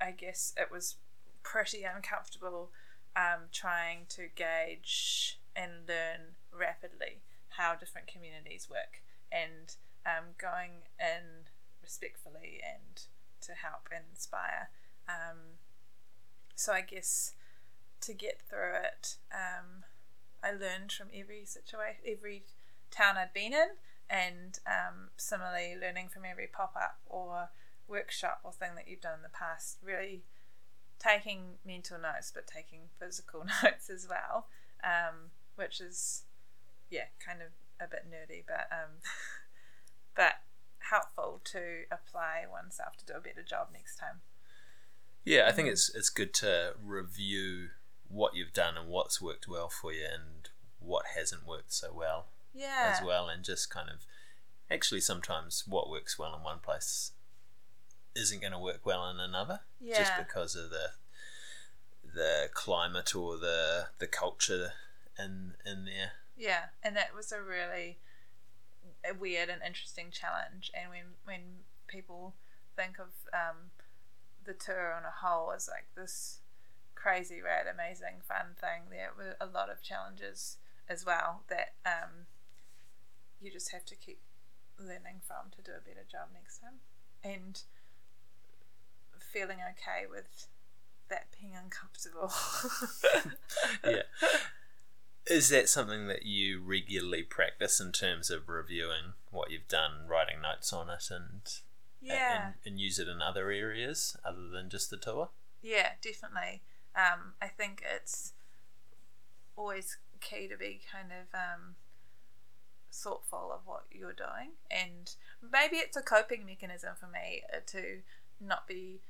[0.00, 0.96] I guess it was
[1.42, 2.70] pretty uncomfortable
[3.16, 11.48] um, trying to gauge and learn rapidly how different communities work and um, going in
[11.82, 13.04] respectfully and
[13.46, 14.70] to help and inspire.
[15.08, 15.58] Um,
[16.54, 17.32] so I guess
[18.02, 19.84] to get through it, um,
[20.42, 22.44] I learned from every situation, every
[22.90, 23.68] town I'd been in,
[24.10, 27.50] and um, similarly learning from every pop up or
[27.88, 30.24] workshop or thing that you've done in the past, really
[30.98, 34.46] taking mental notes but taking physical notes as well,
[34.82, 36.24] um, which is
[36.90, 37.48] yeah, kind of
[37.80, 39.00] a bit nerdy, but um,
[40.16, 40.34] but
[40.90, 44.20] helpful to apply oneself to do a better job next time.
[45.24, 47.68] Yeah, I think it's it's good to review
[48.08, 52.26] what you've done and what's worked well for you and what hasn't worked so well
[52.52, 52.94] Yeah.
[52.94, 54.04] as well, and just kind of
[54.70, 57.12] actually sometimes what works well in one place
[58.14, 59.98] isn't going to work well in another, Yeah.
[59.98, 60.90] just because of the
[62.04, 64.72] the climate or the the culture
[65.18, 66.12] in in there.
[66.36, 67.98] Yeah, and that was a really
[69.08, 70.70] a weird and interesting challenge.
[70.74, 71.40] And when when
[71.86, 72.34] people
[72.76, 73.70] think of um,
[74.44, 76.40] the tour on a whole as like this
[76.94, 80.56] crazy, rad, amazing, fun thing, there were a lot of challenges
[80.88, 82.26] as well that um,
[83.40, 84.20] you just have to keep
[84.78, 86.80] learning from to do a better job next time,
[87.22, 87.62] and
[89.18, 90.46] feeling okay with
[91.08, 92.32] that being uncomfortable.
[93.84, 94.02] Yeah.
[95.26, 100.42] Is that something that you regularly practice in terms of reviewing what you've done, writing
[100.42, 101.40] notes on it, and
[102.02, 102.46] yeah.
[102.46, 105.30] and, and use it in other areas other than just the tour?
[105.62, 106.62] Yeah, definitely.
[106.94, 108.34] Um, I think it's
[109.56, 111.76] always key to be kind of um,
[112.92, 118.00] thoughtful of what you're doing, and maybe it's a coping mechanism for me uh, to
[118.40, 119.00] not be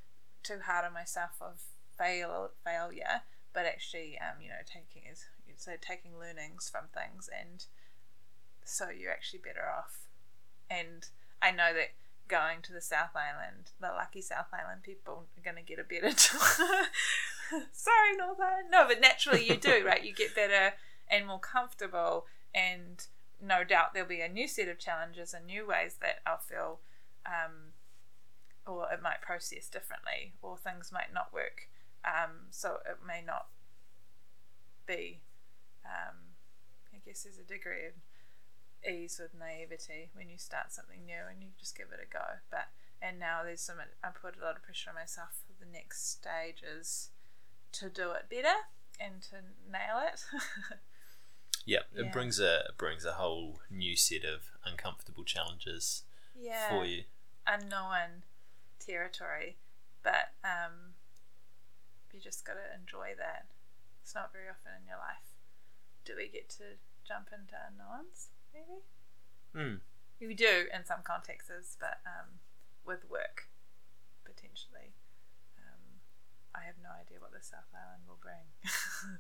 [0.45, 1.61] too hard on myself of
[1.99, 5.27] fail failure, but actually, um, you know, taking is
[5.57, 7.67] so taking learnings from things, and
[8.65, 10.07] so you're actually better off.
[10.71, 11.07] And
[11.41, 11.93] I know that
[12.29, 15.85] going to the South Island, the lucky South Island people are going to get a
[15.85, 16.17] better.
[17.73, 18.71] Sorry, Northern.
[18.71, 20.05] No, but naturally you do, right?
[20.05, 20.75] You get better
[21.09, 23.07] and more comfortable, and
[23.41, 26.81] no doubt there'll be a new set of challenges and new ways that I'll feel,
[27.27, 27.73] um,
[28.67, 31.69] or it might process differently, or things might not work.
[32.05, 33.47] Um, so it may not
[34.87, 35.21] be.
[35.85, 36.17] Um,
[37.23, 37.95] There's a degree of
[38.89, 42.43] ease with naivety when you start something new and you just give it a go.
[42.51, 42.69] But
[43.01, 46.11] and now there's some I put a lot of pressure on myself for the next
[46.11, 47.11] stages
[47.73, 48.69] to do it better
[49.01, 49.37] and to
[49.71, 50.25] nail it.
[51.67, 56.03] Yeah, it brings a it brings a whole new set of uncomfortable challenges
[56.39, 57.05] yeah, for you.
[57.47, 58.25] unknown
[58.79, 59.57] territory,
[60.03, 60.93] but um,
[62.13, 63.47] you just got to enjoy that.
[64.03, 65.33] It's not very often in your life.
[66.05, 66.77] Do we get to
[67.07, 68.29] jump into unknowns?
[68.53, 68.83] Maybe.
[69.55, 69.81] Mm.
[70.21, 72.41] We do in some contexts, but um,
[72.85, 73.49] with work,
[74.25, 74.95] potentially.
[75.59, 76.01] Um,
[76.55, 78.49] I have no idea what the South Island will bring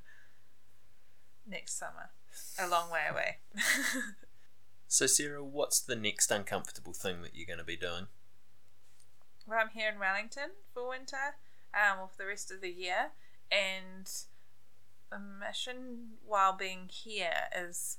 [1.47, 2.11] next summer.
[2.59, 3.39] A long way away.
[4.95, 8.07] So, Sarah, what's the next uncomfortable thing that you're going to be doing?
[9.45, 11.35] well, I'm here in Wellington for winter,
[11.75, 13.11] um, or for the rest of the year,
[13.51, 14.09] and
[15.13, 17.99] mission while being here is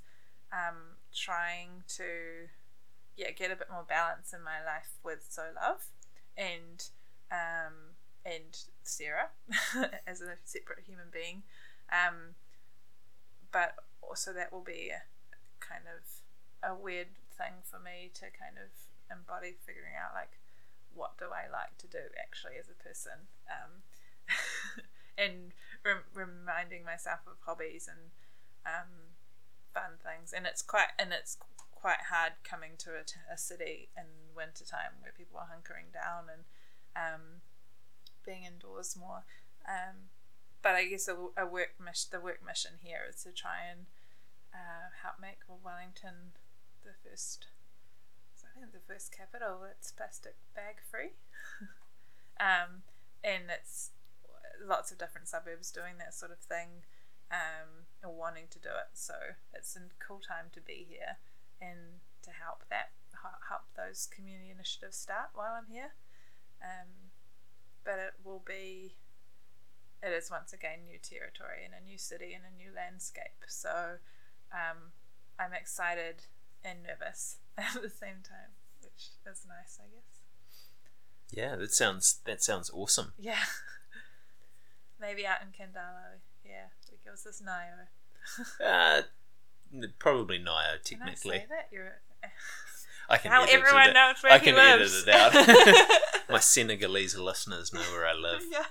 [0.52, 2.50] um, trying to
[3.16, 5.86] yeah get a bit more balance in my life with Sew Love
[6.38, 6.90] and
[7.32, 7.96] um,
[8.26, 9.30] and Sarah
[10.08, 11.44] as a separate human being,
[11.92, 12.36] um,
[13.52, 15.04] but also that will be a
[15.60, 16.04] kind of
[16.64, 18.72] a weird thing for me to kind of
[19.12, 20.40] embody figuring out like
[20.96, 23.28] what do I like to do actually as a person?
[23.52, 23.84] Um,
[25.18, 25.54] and
[25.84, 28.12] rem- reminding myself of hobbies and
[28.66, 29.16] um,
[29.74, 30.34] fun things.
[30.34, 31.38] And it's quite and it's
[31.74, 35.94] quite hard coming to a, t- a city in winter time where people are hunkering
[35.94, 36.44] down and
[36.96, 37.42] um,
[38.26, 39.24] being indoors more.
[39.68, 40.10] Um,
[40.62, 43.86] but I guess a, a work mission the work mission here is to try and
[44.54, 46.34] uh, help make Wellington
[46.84, 47.48] the first
[48.56, 49.60] I think the first capital?
[49.64, 51.12] That's plastic bag free.
[52.40, 52.84] um,
[53.24, 53.92] and it's
[54.64, 56.84] lots of different suburbs doing that sort of thing
[57.32, 58.94] um, or wanting to do it.
[58.94, 59.14] So
[59.54, 61.18] it's a cool time to be here
[61.62, 62.92] and to help that
[63.50, 65.94] help those community initiatives start while I'm here.
[66.62, 67.12] Um,
[67.84, 68.96] but it will be
[70.04, 73.42] it is once again new territory and a new city and a new landscape.
[73.48, 73.98] So
[74.52, 74.94] um,
[75.40, 76.28] I'm excited
[76.64, 80.26] and nervous at the same time, which is nice, I guess.
[81.32, 83.14] Yeah, that sounds that sounds awesome.
[83.18, 83.44] Yeah.
[85.00, 86.20] Maybe out in Khandallah.
[86.46, 86.68] Yeah,
[87.04, 87.88] gives us Ngaio.
[88.66, 89.02] Uh,
[90.00, 91.38] probably Ngaio, Can I technically.
[91.40, 91.70] say that?
[91.72, 92.00] You're
[93.10, 95.04] I can how everyone knows where I he can lives.
[95.08, 95.90] edit it out.
[96.30, 98.42] My Senegalese listeners know where I live.
[98.52, 98.66] yeah.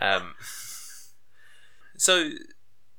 [0.00, 0.34] Um,
[1.96, 2.30] so,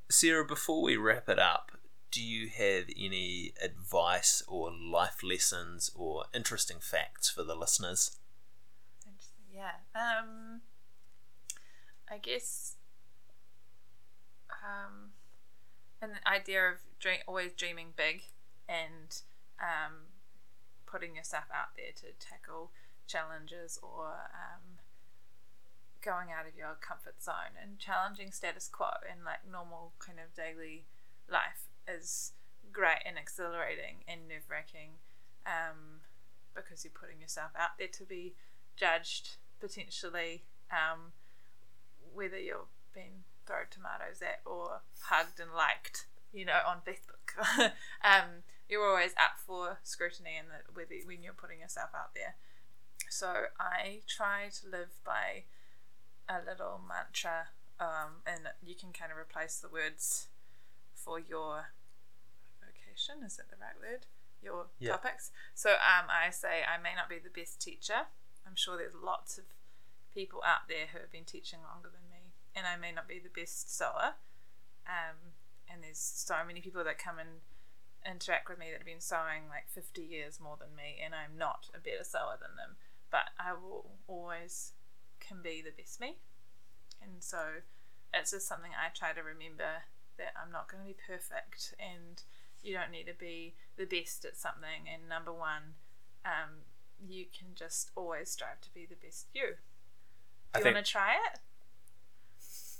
[0.09, 1.71] Sarah, before we wrap it up,
[2.11, 8.17] do you have any advice or life lessons or interesting facts for the listeners?
[9.05, 9.71] Interesting yeah.
[9.95, 10.61] Um,
[12.13, 12.75] I guess,
[14.51, 15.13] um,
[15.99, 18.21] the idea of dream, always dreaming big
[18.69, 19.21] and
[19.59, 20.13] um,
[20.85, 22.69] putting yourself out there to tackle
[23.07, 24.77] challenges or um,
[26.03, 30.35] going out of your comfort zone and challenging status quo and like normal kind of
[30.35, 30.85] daily
[31.27, 32.33] life is
[32.71, 35.01] great and exhilarating and nerve wracking
[35.47, 36.01] um,
[36.53, 38.35] because you're putting yourself out there to be
[38.75, 41.11] judged potentially um,
[42.13, 47.11] whether you're being thrown tomatoes at or hugged and liked you know on facebook.
[48.03, 52.35] Um, you're always up for scrutiny and whether when you're putting yourself out there.
[53.09, 55.43] So i try to live by
[56.29, 57.47] a little mantra
[57.79, 60.27] um, and you can kind of replace the words
[60.95, 61.67] for your
[62.61, 63.23] vocation.
[63.25, 64.05] Is that the right word?
[64.41, 64.91] Your Yeah.
[64.91, 65.31] topics.
[65.53, 68.07] So um, i say i may not be the best teacher.
[68.45, 69.45] I'm sure there's lots of
[70.13, 73.19] people out there who have been teaching longer than me and i may not be
[73.19, 74.15] the best sewer
[74.85, 75.33] um,
[75.71, 77.41] and there's so many people that come and
[78.05, 81.37] interact with me that have been sewing like 50 years more than me and i'm
[81.37, 82.75] not a better sewer than them.
[83.09, 84.73] But i will always
[85.19, 86.17] can be the best me.
[87.01, 87.63] And so
[88.13, 92.21] it's just something i try to remember that i'm not going to be perfect and
[92.61, 95.75] you don't need to be the best at something and number one
[96.23, 96.63] um,
[97.05, 99.55] you can just always strive to be the best you
[100.53, 101.39] do you think want to try it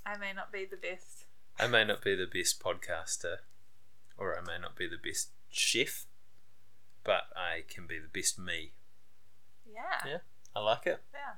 [0.05, 1.25] i may not be the best
[1.59, 3.37] I may not be the best podcaster,
[4.17, 6.07] or I may not be the best chef,
[7.03, 8.71] but I can be the best me.
[9.71, 10.17] yeah Yeah,
[10.55, 11.03] I like it.
[11.13, 11.33] yeah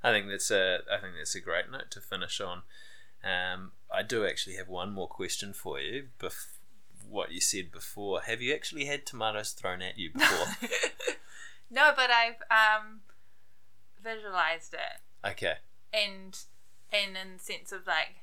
[0.00, 2.62] I think that's a I think that's a great note to finish on.
[3.24, 6.10] Um, I do actually have one more question for you.
[6.20, 6.58] Bef-
[7.08, 10.46] what you said before, have you actually had tomatoes thrown at you before?
[11.68, 13.00] no, but I've um,
[14.02, 15.54] visualized it, okay,
[15.92, 16.38] and
[16.92, 18.16] and in the sense of like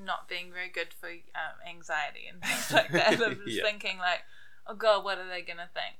[0.00, 3.20] not being very good for um, anxiety and things like that.
[3.20, 3.64] Of just Yeah.
[3.64, 4.20] thinking like,
[4.66, 5.96] oh god, what are they gonna think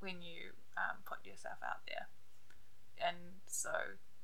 [0.00, 2.08] when you um, put yourself out there?
[3.06, 3.16] And
[3.46, 3.70] so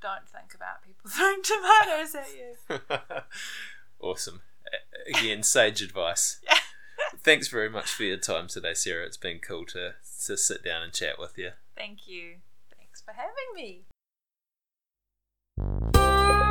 [0.00, 2.98] don't think about people throwing tomatoes at you.
[4.00, 4.42] awesome.
[5.14, 6.40] Again, sage advice.
[6.44, 6.58] Yeah.
[7.22, 9.06] Thanks very much for your time today, Sarah.
[9.06, 9.94] It's been cool to
[10.26, 11.50] to sit down and chat with you.
[11.76, 12.36] Thank you.
[12.76, 13.84] Thanks for having me.
[15.58, 16.47] Música